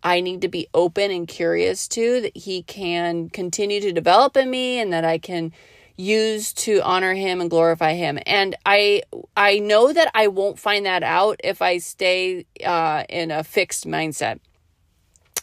I 0.03 0.21
need 0.21 0.43
to 0.43 0.49
be 0.49 0.69
open 0.75 1.11
and 1.11 1.27
curious 1.27 1.89
to 1.89 2.21
that 2.21 2.37
He 2.37 2.63
can 2.63 3.31
continue 3.31 3.81
to 3.81 3.93
develop 3.93 4.37
in 4.37 4.51
me 4.51 4.79
and 4.79 4.93
that 4.93 5.05
I 5.05 5.19
can 5.19 5.53
use 5.99 6.53
to 6.53 6.81
honor 6.83 7.13
him 7.13 7.41
and 7.41 7.51
glorify 7.51 7.93
him 7.95 8.21
and 8.25 8.55
i 8.65 9.03
i 9.37 9.59
know 9.59 9.93
that 9.93 10.09
i 10.15 10.29
won't 10.29 10.57
find 10.57 10.87
that 10.87 11.03
out 11.03 11.41
if 11.43 11.61
i 11.61 11.77
stay 11.77 12.47
uh, 12.65 13.03
in 13.09 13.33
a 13.33 13.43
fixed 13.43 13.85
mindset 13.85 14.39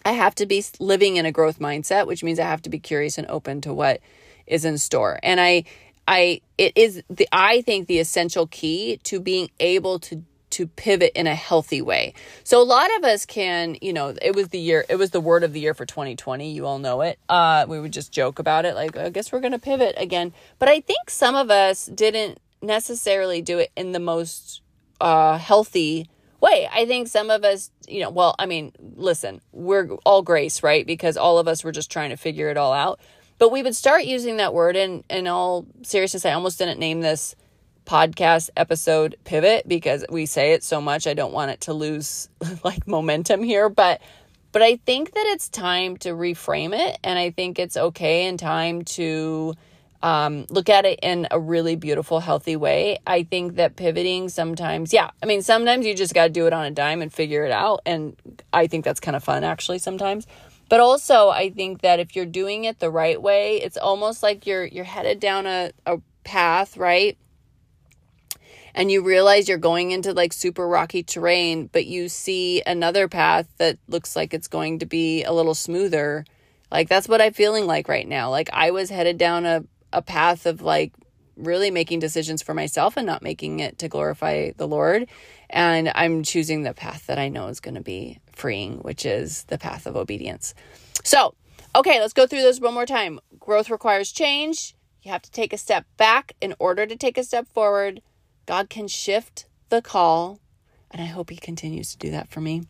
i 0.05 0.11
have 0.11 0.35
to 0.35 0.45
be 0.45 0.63
living 0.79 1.17
in 1.17 1.25
a 1.25 1.31
growth 1.31 1.59
mindset 1.59 2.07
which 2.07 2.23
means 2.23 2.39
i 2.39 2.45
have 2.45 2.61
to 2.61 2.69
be 2.69 2.79
curious 2.79 3.17
and 3.17 3.27
open 3.27 3.61
to 3.61 3.73
what 3.73 3.99
is 4.47 4.63
in 4.63 4.77
store 4.77 5.19
and 5.23 5.41
i 5.41 5.63
i 6.07 6.39
it 6.57 6.71
is 6.75 7.03
the 7.09 7.27
i 7.31 7.61
think 7.61 7.87
the 7.87 7.99
essential 7.99 8.47
key 8.47 8.99
to 9.03 9.19
being 9.19 9.49
able 9.59 9.99
to 9.99 10.23
to 10.55 10.67
pivot 10.67 11.11
in 11.15 11.27
a 11.27 11.35
healthy 11.35 11.81
way. 11.81 12.13
So 12.45 12.61
a 12.61 12.63
lot 12.63 12.89
of 12.97 13.03
us 13.03 13.25
can, 13.25 13.75
you 13.81 13.91
know, 13.91 14.15
it 14.21 14.33
was 14.33 14.49
the 14.49 14.59
year, 14.59 14.85
it 14.87 14.95
was 14.95 15.11
the 15.11 15.19
word 15.19 15.43
of 15.43 15.51
the 15.51 15.59
year 15.59 15.73
for 15.73 15.85
2020. 15.85 16.49
You 16.49 16.65
all 16.65 16.79
know 16.79 17.01
it. 17.01 17.19
Uh, 17.27 17.65
we 17.67 17.77
would 17.77 17.91
just 17.91 18.13
joke 18.13 18.39
about 18.39 18.63
it, 18.63 18.73
like, 18.73 18.95
I 18.95 19.09
guess 19.09 19.33
we're 19.33 19.41
going 19.41 19.51
to 19.51 19.59
pivot 19.59 19.95
again. 19.97 20.31
But 20.57 20.69
I 20.69 20.79
think 20.79 21.09
some 21.09 21.35
of 21.35 21.51
us 21.51 21.87
didn't 21.87 22.39
necessarily 22.61 23.41
do 23.41 23.59
it 23.59 23.71
in 23.75 23.91
the 23.91 23.99
most 23.99 24.61
uh, 25.01 25.37
healthy 25.37 26.07
way. 26.45 26.69
I 26.71 26.85
think 26.85 27.07
some 27.07 27.29
of 27.29 27.43
us, 27.43 27.71
you 27.87 28.01
know, 28.01 28.09
well, 28.09 28.35
I 28.37 28.45
mean, 28.45 28.71
listen, 28.95 29.41
we're 29.51 29.89
all 30.05 30.21
grace, 30.21 30.63
right? 30.63 30.85
Because 30.85 31.17
all 31.17 31.39
of 31.39 31.47
us 31.47 31.63
were 31.63 31.71
just 31.71 31.91
trying 31.91 32.11
to 32.11 32.17
figure 32.17 32.49
it 32.49 32.57
all 32.57 32.73
out. 32.73 32.99
But 33.37 33.51
we 33.51 33.63
would 33.63 33.75
start 33.75 34.05
using 34.05 34.37
that 34.37 34.53
word, 34.53 34.77
and 34.77 35.03
in 35.09 35.27
all 35.27 35.65
seriousness, 35.83 36.25
I 36.25 36.31
almost 36.31 36.57
didn't 36.57 36.79
name 36.79 37.01
this 37.01 37.35
podcast 37.85 38.49
episode 38.57 39.15
pivot 39.23 39.67
because 39.67 40.03
we 40.09 40.25
say 40.25 40.53
it 40.53 40.63
so 40.63 40.81
much 40.81 41.05
I 41.05 41.13
don't 41.13 41.33
want 41.33 41.51
it 41.51 41.61
to 41.61 41.73
lose 41.73 42.29
like 42.63 42.87
momentum 42.87 43.43
here 43.43 43.69
but 43.69 44.01
but 44.51 44.63
I 44.63 44.77
think 44.77 45.13
that 45.13 45.25
it's 45.27 45.49
time 45.49 45.97
to 45.97 46.09
reframe 46.09 46.73
it 46.73 46.97
and 47.03 47.19
I 47.19 47.29
think 47.29 47.59
it's 47.59 47.77
okay 47.77 48.25
and 48.25 48.39
time 48.39 48.83
to 48.85 49.53
um, 50.05 50.45
look 50.51 50.69
at 50.69 50.85
it 50.85 50.99
in 51.01 51.27
a 51.31 51.39
really 51.39 51.75
beautiful 51.75 52.19
healthy 52.19 52.55
way 52.55 52.99
I 53.07 53.23
think 53.23 53.55
that 53.55 53.75
pivoting 53.75 54.29
sometimes 54.29 54.93
yeah 54.93 55.09
I 55.21 55.25
mean 55.25 55.41
sometimes 55.41 55.83
you 55.83 55.95
just 55.95 56.13
got 56.13 56.25
to 56.25 56.29
do 56.29 56.45
it 56.45 56.53
on 56.53 56.63
a 56.63 56.69
dime 56.69 57.01
and 57.01 57.11
figure 57.11 57.43
it 57.43 57.51
out 57.51 57.81
and 57.87 58.15
I 58.53 58.67
think 58.67 58.85
that's 58.85 58.99
kind 58.99 59.15
of 59.15 59.23
fun 59.23 59.43
actually 59.43 59.79
sometimes 59.79 60.27
but 60.69 60.79
also 60.79 61.29
I 61.29 61.49
think 61.49 61.81
that 61.81 61.99
if 61.99 62.15
you're 62.15 62.27
doing 62.27 62.65
it 62.65 62.79
the 62.79 62.91
right 62.91 63.19
way 63.19 63.57
it's 63.57 63.77
almost 63.77 64.21
like 64.21 64.45
you're 64.45 64.65
you're 64.65 64.83
headed 64.83 65.19
down 65.19 65.47
a, 65.47 65.71
a 65.87 65.97
path 66.23 66.77
right 66.77 67.17
and 68.75 68.91
you 68.91 69.01
realize 69.01 69.49
you're 69.49 69.57
going 69.57 69.89
into 69.89 70.13
like 70.13 70.33
super 70.33 70.67
rocky 70.67 71.01
terrain, 71.01 71.67
but 71.71 71.85
you 71.85 72.09
see 72.09 72.61
another 72.67 73.07
path 73.07 73.47
that 73.57 73.77
looks 73.87 74.17
like 74.17 74.33
it's 74.33 74.49
going 74.49 74.79
to 74.79 74.85
be 74.85 75.23
a 75.23 75.31
little 75.31 75.55
smoother. 75.55 76.25
Like 76.69 76.89
that's 76.89 77.07
what 77.07 77.21
I'm 77.21 77.31
feeling 77.31 77.67
like 77.67 77.87
right 77.87 78.05
now. 78.05 78.29
Like 78.29 78.49
I 78.51 78.71
was 78.71 78.89
headed 78.89 79.17
down 79.17 79.45
a, 79.45 79.63
a 79.95 80.01
path 80.01 80.45
of 80.45 80.61
like 80.61 80.93
really 81.37 81.71
making 81.71 81.99
decisions 81.99 82.41
for 82.41 82.53
myself 82.53 82.97
and 82.97 83.05
not 83.05 83.21
making 83.21 83.59
it 83.59 83.77
to 83.79 83.87
glorify 83.87 84.51
the 84.57 84.67
Lord. 84.67 85.07
And 85.49 85.91
I'm 85.95 86.23
choosing 86.23 86.63
the 86.63 86.73
path 86.73 87.07
that 87.07 87.19
I 87.19 87.29
know 87.29 87.47
is 87.47 87.59
going 87.59 87.75
to 87.75 87.81
be 87.81 88.19
freeing, 88.31 88.77
which 88.79 89.05
is 89.05 89.43
the 89.45 89.57
path 89.57 89.85
of 89.85 89.95
obedience. 89.95 90.53
So, 91.03 91.35
okay, 91.75 91.99
let's 91.99 92.13
go 92.13 92.27
through 92.27 92.41
this 92.41 92.59
one 92.59 92.73
more 92.73 92.85
time. 92.85 93.19
Growth 93.39 93.69
requires 93.69 94.11
change. 94.11 94.75
You 95.01 95.11
have 95.11 95.21
to 95.23 95.31
take 95.31 95.53
a 95.53 95.57
step 95.57 95.85
back 95.97 96.33
in 96.41 96.55
order 96.59 96.85
to 96.85 96.95
take 96.95 97.17
a 97.17 97.23
step 97.23 97.47
forward. 97.53 98.01
God 98.45 98.69
can 98.69 98.87
shift 98.87 99.47
the 99.69 99.81
call, 99.81 100.39
and 100.95 101.03
I 101.03 101.07
hope 101.07 101.29
He 101.29 101.35
continues 101.35 101.91
to 101.91 101.97
do 101.97 102.11
that 102.11 102.29
for 102.29 102.39
me. 102.39 102.63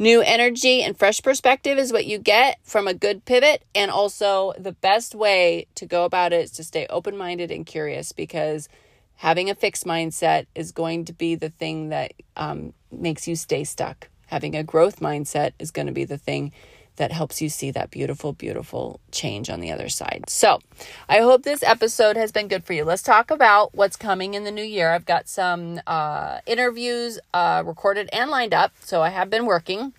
New 0.00 0.20
energy 0.20 0.82
and 0.82 0.98
fresh 0.98 1.22
perspective 1.22 1.78
is 1.78 1.92
what 1.92 2.06
you 2.06 2.18
get 2.18 2.58
from 2.64 2.88
a 2.88 2.92
good 2.92 3.24
pivot, 3.24 3.64
and 3.72 3.88
also 3.88 4.52
the 4.58 4.72
best 4.72 5.14
way 5.14 5.68
to 5.76 5.86
go 5.86 6.04
about 6.04 6.32
it 6.32 6.42
is 6.42 6.50
to 6.52 6.64
stay 6.64 6.88
open 6.90 7.16
minded 7.16 7.52
and 7.52 7.64
curious 7.64 8.10
because 8.10 8.68
having 9.14 9.48
a 9.48 9.54
fixed 9.54 9.84
mindset 9.84 10.46
is 10.56 10.72
going 10.72 11.04
to 11.04 11.12
be 11.12 11.36
the 11.36 11.50
thing 11.50 11.90
that 11.90 12.14
um, 12.36 12.74
makes 12.90 13.28
you 13.28 13.36
stay 13.36 13.62
stuck. 13.62 14.08
Having 14.26 14.56
a 14.56 14.64
growth 14.64 14.98
mindset 14.98 15.52
is 15.60 15.70
going 15.70 15.86
to 15.86 15.92
be 15.92 16.04
the 16.04 16.18
thing 16.18 16.50
that 16.98 17.12
helps 17.12 17.40
you 17.40 17.48
see 17.48 17.70
that 17.70 17.90
beautiful, 17.90 18.32
beautiful 18.32 19.00
change 19.10 19.48
on 19.48 19.60
the 19.60 19.72
other 19.72 19.88
side. 19.88 20.24
So, 20.28 20.60
I 21.08 21.20
hope 21.20 21.42
this 21.42 21.62
episode 21.62 22.16
has 22.16 22.30
been 22.30 22.48
good 22.48 22.64
for 22.64 22.74
you. 22.74 22.84
Let's 22.84 23.02
talk 23.02 23.30
about 23.30 23.74
what's 23.74 23.96
coming 23.96 24.34
in 24.34 24.44
the 24.44 24.50
new 24.50 24.62
year. 24.62 24.90
I've 24.90 25.06
got 25.06 25.28
some 25.28 25.80
uh, 25.86 26.40
interviews 26.46 27.18
uh, 27.32 27.62
recorded 27.64 28.08
and 28.12 28.30
lined 28.30 28.52
up, 28.52 28.72
so 28.80 29.02
I 29.02 29.08
have 29.08 29.30
been 29.30 29.46
working. 29.46 29.94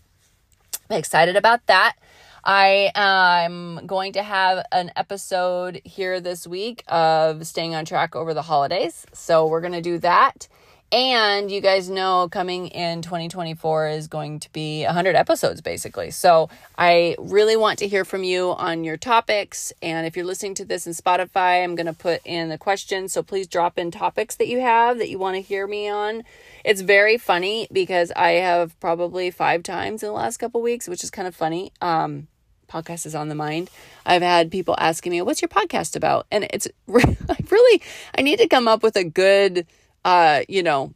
I'm 0.89 0.97
excited 0.97 1.35
about 1.35 1.65
that. 1.67 1.95
I 2.43 2.91
am 2.95 3.85
going 3.85 4.13
to 4.13 4.23
have 4.23 4.65
an 4.71 4.91
episode 4.95 5.81
here 5.83 6.21
this 6.21 6.47
week 6.47 6.83
of 6.87 7.45
staying 7.45 7.75
on 7.75 7.85
track 7.85 8.15
over 8.15 8.33
the 8.33 8.43
holidays. 8.43 9.05
So, 9.13 9.47
we're 9.47 9.61
going 9.61 9.73
to 9.73 9.81
do 9.81 9.97
that. 9.99 10.47
And 10.91 11.51
you 11.51 11.61
guys 11.61 11.87
know 11.87 12.27
coming 12.31 12.67
in 12.69 13.03
2024 13.03 13.89
is 13.89 14.07
going 14.07 14.39
to 14.39 14.51
be 14.51 14.83
100 14.85 15.15
episodes 15.15 15.61
basically. 15.61 16.09
So 16.09 16.49
I 16.79 17.15
really 17.19 17.55
want 17.55 17.77
to 17.79 17.87
hear 17.87 18.03
from 18.03 18.23
you 18.23 18.51
on 18.53 18.83
your 18.83 18.97
topics. 18.97 19.71
And 19.83 20.07
if 20.07 20.15
you're 20.15 20.25
listening 20.25 20.55
to 20.55 20.65
this 20.65 20.87
in 20.87 20.93
Spotify, 20.93 21.63
I'm 21.63 21.75
going 21.75 21.85
to 21.85 21.93
put 21.93 22.21
in 22.25 22.49
the 22.49 22.57
questions. 22.57 23.13
So 23.13 23.21
please 23.21 23.45
drop 23.45 23.77
in 23.77 23.91
topics 23.91 24.35
that 24.37 24.47
you 24.47 24.61
have 24.61 24.97
that 24.97 25.09
you 25.09 25.19
want 25.19 25.35
to 25.35 25.41
hear 25.41 25.67
me 25.67 25.87
on. 25.87 26.23
It's 26.65 26.81
very 26.81 27.19
funny 27.19 27.67
because 27.71 28.11
I 28.15 28.31
have 28.31 28.79
probably 28.79 29.29
five 29.29 29.61
times 29.61 30.01
in 30.01 30.07
the 30.07 30.13
last 30.13 30.37
couple 30.37 30.59
weeks, 30.59 30.87
which 30.87 31.03
is 31.03 31.11
kind 31.11 31.27
of 31.27 31.35
funny. 31.35 31.71
Um, 31.81 32.27
podcast 32.67 33.05
is 33.05 33.15
on 33.15 33.29
the 33.29 33.35
mind. 33.35 33.69
I've 34.05 34.21
had 34.21 34.51
people 34.51 34.75
asking 34.77 35.11
me, 35.11 35.21
"What's 35.21 35.41
your 35.41 35.49
podcast 35.49 35.95
about?" 35.95 36.27
And 36.31 36.47
it's 36.51 36.67
really 36.87 37.81
I 38.15 38.21
need 38.21 38.37
to 38.39 38.47
come 38.47 38.67
up 38.67 38.83
with 38.83 38.95
a 38.95 39.03
good 39.03 39.65
uh, 40.09 40.41
you 40.49 40.63
know, 40.63 40.91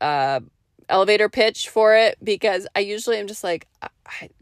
uh, 0.00 0.40
elevator 0.88 1.28
pitch 1.28 1.68
for 1.68 1.94
it 1.94 2.18
because 2.22 2.66
I 2.74 2.80
usually 2.80 3.18
am 3.18 3.28
just 3.28 3.44
like, 3.44 3.68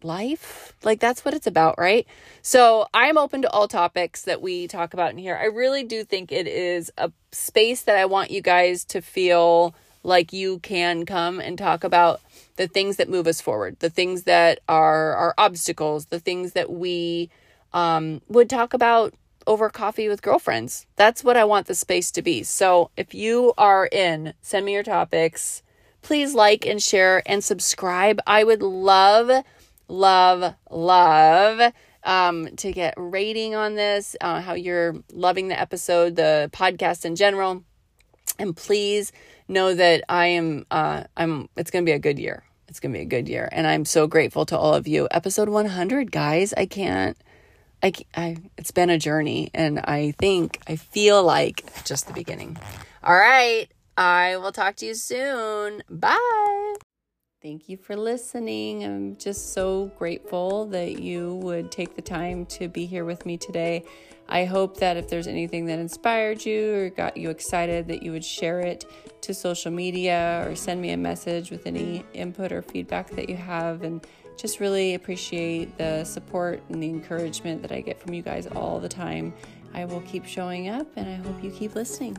life? 0.02 0.72
Like 0.82 0.98
that's 0.98 1.24
what 1.24 1.34
it's 1.34 1.46
about 1.46 1.78
right? 1.78 2.06
So 2.42 2.86
i'm 2.94 3.18
open 3.18 3.42
to 3.42 3.50
all 3.50 3.68
topics 3.68 4.22
that 4.22 4.40
we 4.40 4.66
talk 4.66 4.94
about 4.94 5.10
in 5.10 5.18
here. 5.18 5.36
I 5.36 5.46
really 5.46 5.84
do 5.84 6.04
think 6.04 6.32
it 6.32 6.46
is 6.46 6.90
a 6.98 7.10
space 7.32 7.82
that 7.82 7.96
i 7.96 8.04
want 8.04 8.30
you 8.30 8.40
guys 8.40 8.84
to 8.84 9.00
feel 9.02 9.74
like 10.02 10.32
you 10.32 10.58
can 10.60 11.04
come 11.04 11.40
and 11.40 11.58
talk 11.58 11.82
about 11.82 12.20
the 12.56 12.68
things 12.68 12.96
that 12.96 13.08
move 13.08 13.26
us 13.26 13.40
forward 13.40 13.76
the 13.80 13.90
things 13.90 14.22
that 14.22 14.60
are 14.68 15.14
our 15.14 15.34
obstacles 15.36 16.06
the 16.06 16.20
things 16.20 16.52
that 16.52 16.70
we 16.70 17.28
um, 17.72 18.20
would 18.28 18.48
talk 18.48 18.72
about 18.72 19.14
over 19.46 19.70
coffee 19.70 20.08
with 20.08 20.22
girlfriends. 20.22 20.86
That's 20.96 21.24
what 21.24 21.36
I 21.36 21.44
want 21.44 21.66
the 21.66 21.74
space 21.74 22.10
to 22.12 22.22
be. 22.22 22.42
So 22.42 22.90
if 22.96 23.14
you 23.14 23.52
are 23.58 23.86
in, 23.86 24.34
send 24.40 24.66
me 24.66 24.72
your 24.72 24.82
topics. 24.82 25.62
Please 26.02 26.34
like 26.34 26.66
and 26.66 26.82
share 26.82 27.22
and 27.26 27.42
subscribe. 27.42 28.20
I 28.26 28.44
would 28.44 28.62
love, 28.62 29.44
love, 29.88 30.54
love 30.70 31.72
um, 32.04 32.54
to 32.56 32.72
get 32.72 32.94
rating 32.96 33.54
on 33.54 33.74
this, 33.74 34.14
uh, 34.20 34.40
how 34.40 34.54
you're 34.54 34.96
loving 35.12 35.48
the 35.48 35.58
episode, 35.58 36.16
the 36.16 36.50
podcast 36.52 37.04
in 37.04 37.16
general. 37.16 37.64
And 38.38 38.56
please 38.56 39.12
know 39.48 39.74
that 39.74 40.04
I 40.08 40.26
am, 40.26 40.66
uh, 40.70 41.04
I'm, 41.16 41.48
it's 41.56 41.70
going 41.70 41.84
to 41.84 41.88
be 41.88 41.94
a 41.94 41.98
good 41.98 42.18
year. 42.18 42.44
It's 42.68 42.80
going 42.80 42.92
to 42.92 42.98
be 42.98 43.02
a 43.02 43.08
good 43.08 43.28
year. 43.28 43.48
And 43.52 43.66
I'm 43.66 43.84
so 43.84 44.06
grateful 44.06 44.44
to 44.46 44.58
all 44.58 44.74
of 44.74 44.88
you. 44.88 45.06
Episode 45.10 45.48
100, 45.48 46.10
guys. 46.10 46.52
I 46.54 46.66
can't 46.66 47.16
I, 47.84 47.92
I, 48.16 48.36
it's 48.56 48.70
been 48.70 48.88
a 48.88 48.98
journey, 48.98 49.50
and 49.52 49.78
I 49.78 50.14
think, 50.18 50.58
I 50.66 50.76
feel 50.76 51.22
like 51.22 51.84
just 51.84 52.06
the 52.06 52.14
beginning. 52.14 52.56
All 53.02 53.14
right. 53.14 53.68
I 53.98 54.38
will 54.38 54.52
talk 54.52 54.76
to 54.76 54.86
you 54.86 54.94
soon. 54.94 55.82
Bye. 55.90 56.74
Thank 57.42 57.68
you 57.68 57.76
for 57.76 57.94
listening. 57.94 58.84
I'm 58.84 59.18
just 59.18 59.52
so 59.52 59.92
grateful 59.98 60.64
that 60.68 60.98
you 60.98 61.34
would 61.42 61.70
take 61.70 61.94
the 61.94 62.00
time 62.00 62.46
to 62.46 62.68
be 62.68 62.86
here 62.86 63.04
with 63.04 63.26
me 63.26 63.36
today. 63.36 63.84
I 64.30 64.46
hope 64.46 64.78
that 64.78 64.96
if 64.96 65.08
there's 65.08 65.26
anything 65.26 65.66
that 65.66 65.78
inspired 65.78 66.46
you 66.46 66.74
or 66.74 66.88
got 66.88 67.18
you 67.18 67.28
excited, 67.28 67.88
that 67.88 68.02
you 68.02 68.12
would 68.12 68.24
share 68.24 68.60
it 68.60 68.86
to 69.20 69.34
social 69.34 69.70
media 69.70 70.42
or 70.48 70.56
send 70.56 70.80
me 70.80 70.92
a 70.92 70.96
message 70.96 71.50
with 71.50 71.66
any 71.66 72.02
input 72.14 72.50
or 72.50 72.62
feedback 72.62 73.10
that 73.10 73.28
you 73.28 73.36
have. 73.36 73.82
And 73.82 74.02
just 74.36 74.60
really 74.60 74.94
appreciate 74.94 75.76
the 75.78 76.04
support 76.04 76.62
and 76.68 76.82
the 76.82 76.88
encouragement 76.88 77.62
that 77.62 77.72
I 77.72 77.80
get 77.80 78.00
from 78.00 78.14
you 78.14 78.22
guys 78.22 78.46
all 78.46 78.80
the 78.80 78.88
time. 78.88 79.32
I 79.72 79.84
will 79.84 80.02
keep 80.02 80.24
showing 80.24 80.68
up 80.68 80.86
and 80.96 81.08
I 81.08 81.14
hope 81.14 81.42
you 81.42 81.50
keep 81.50 81.74
listening. 81.74 82.16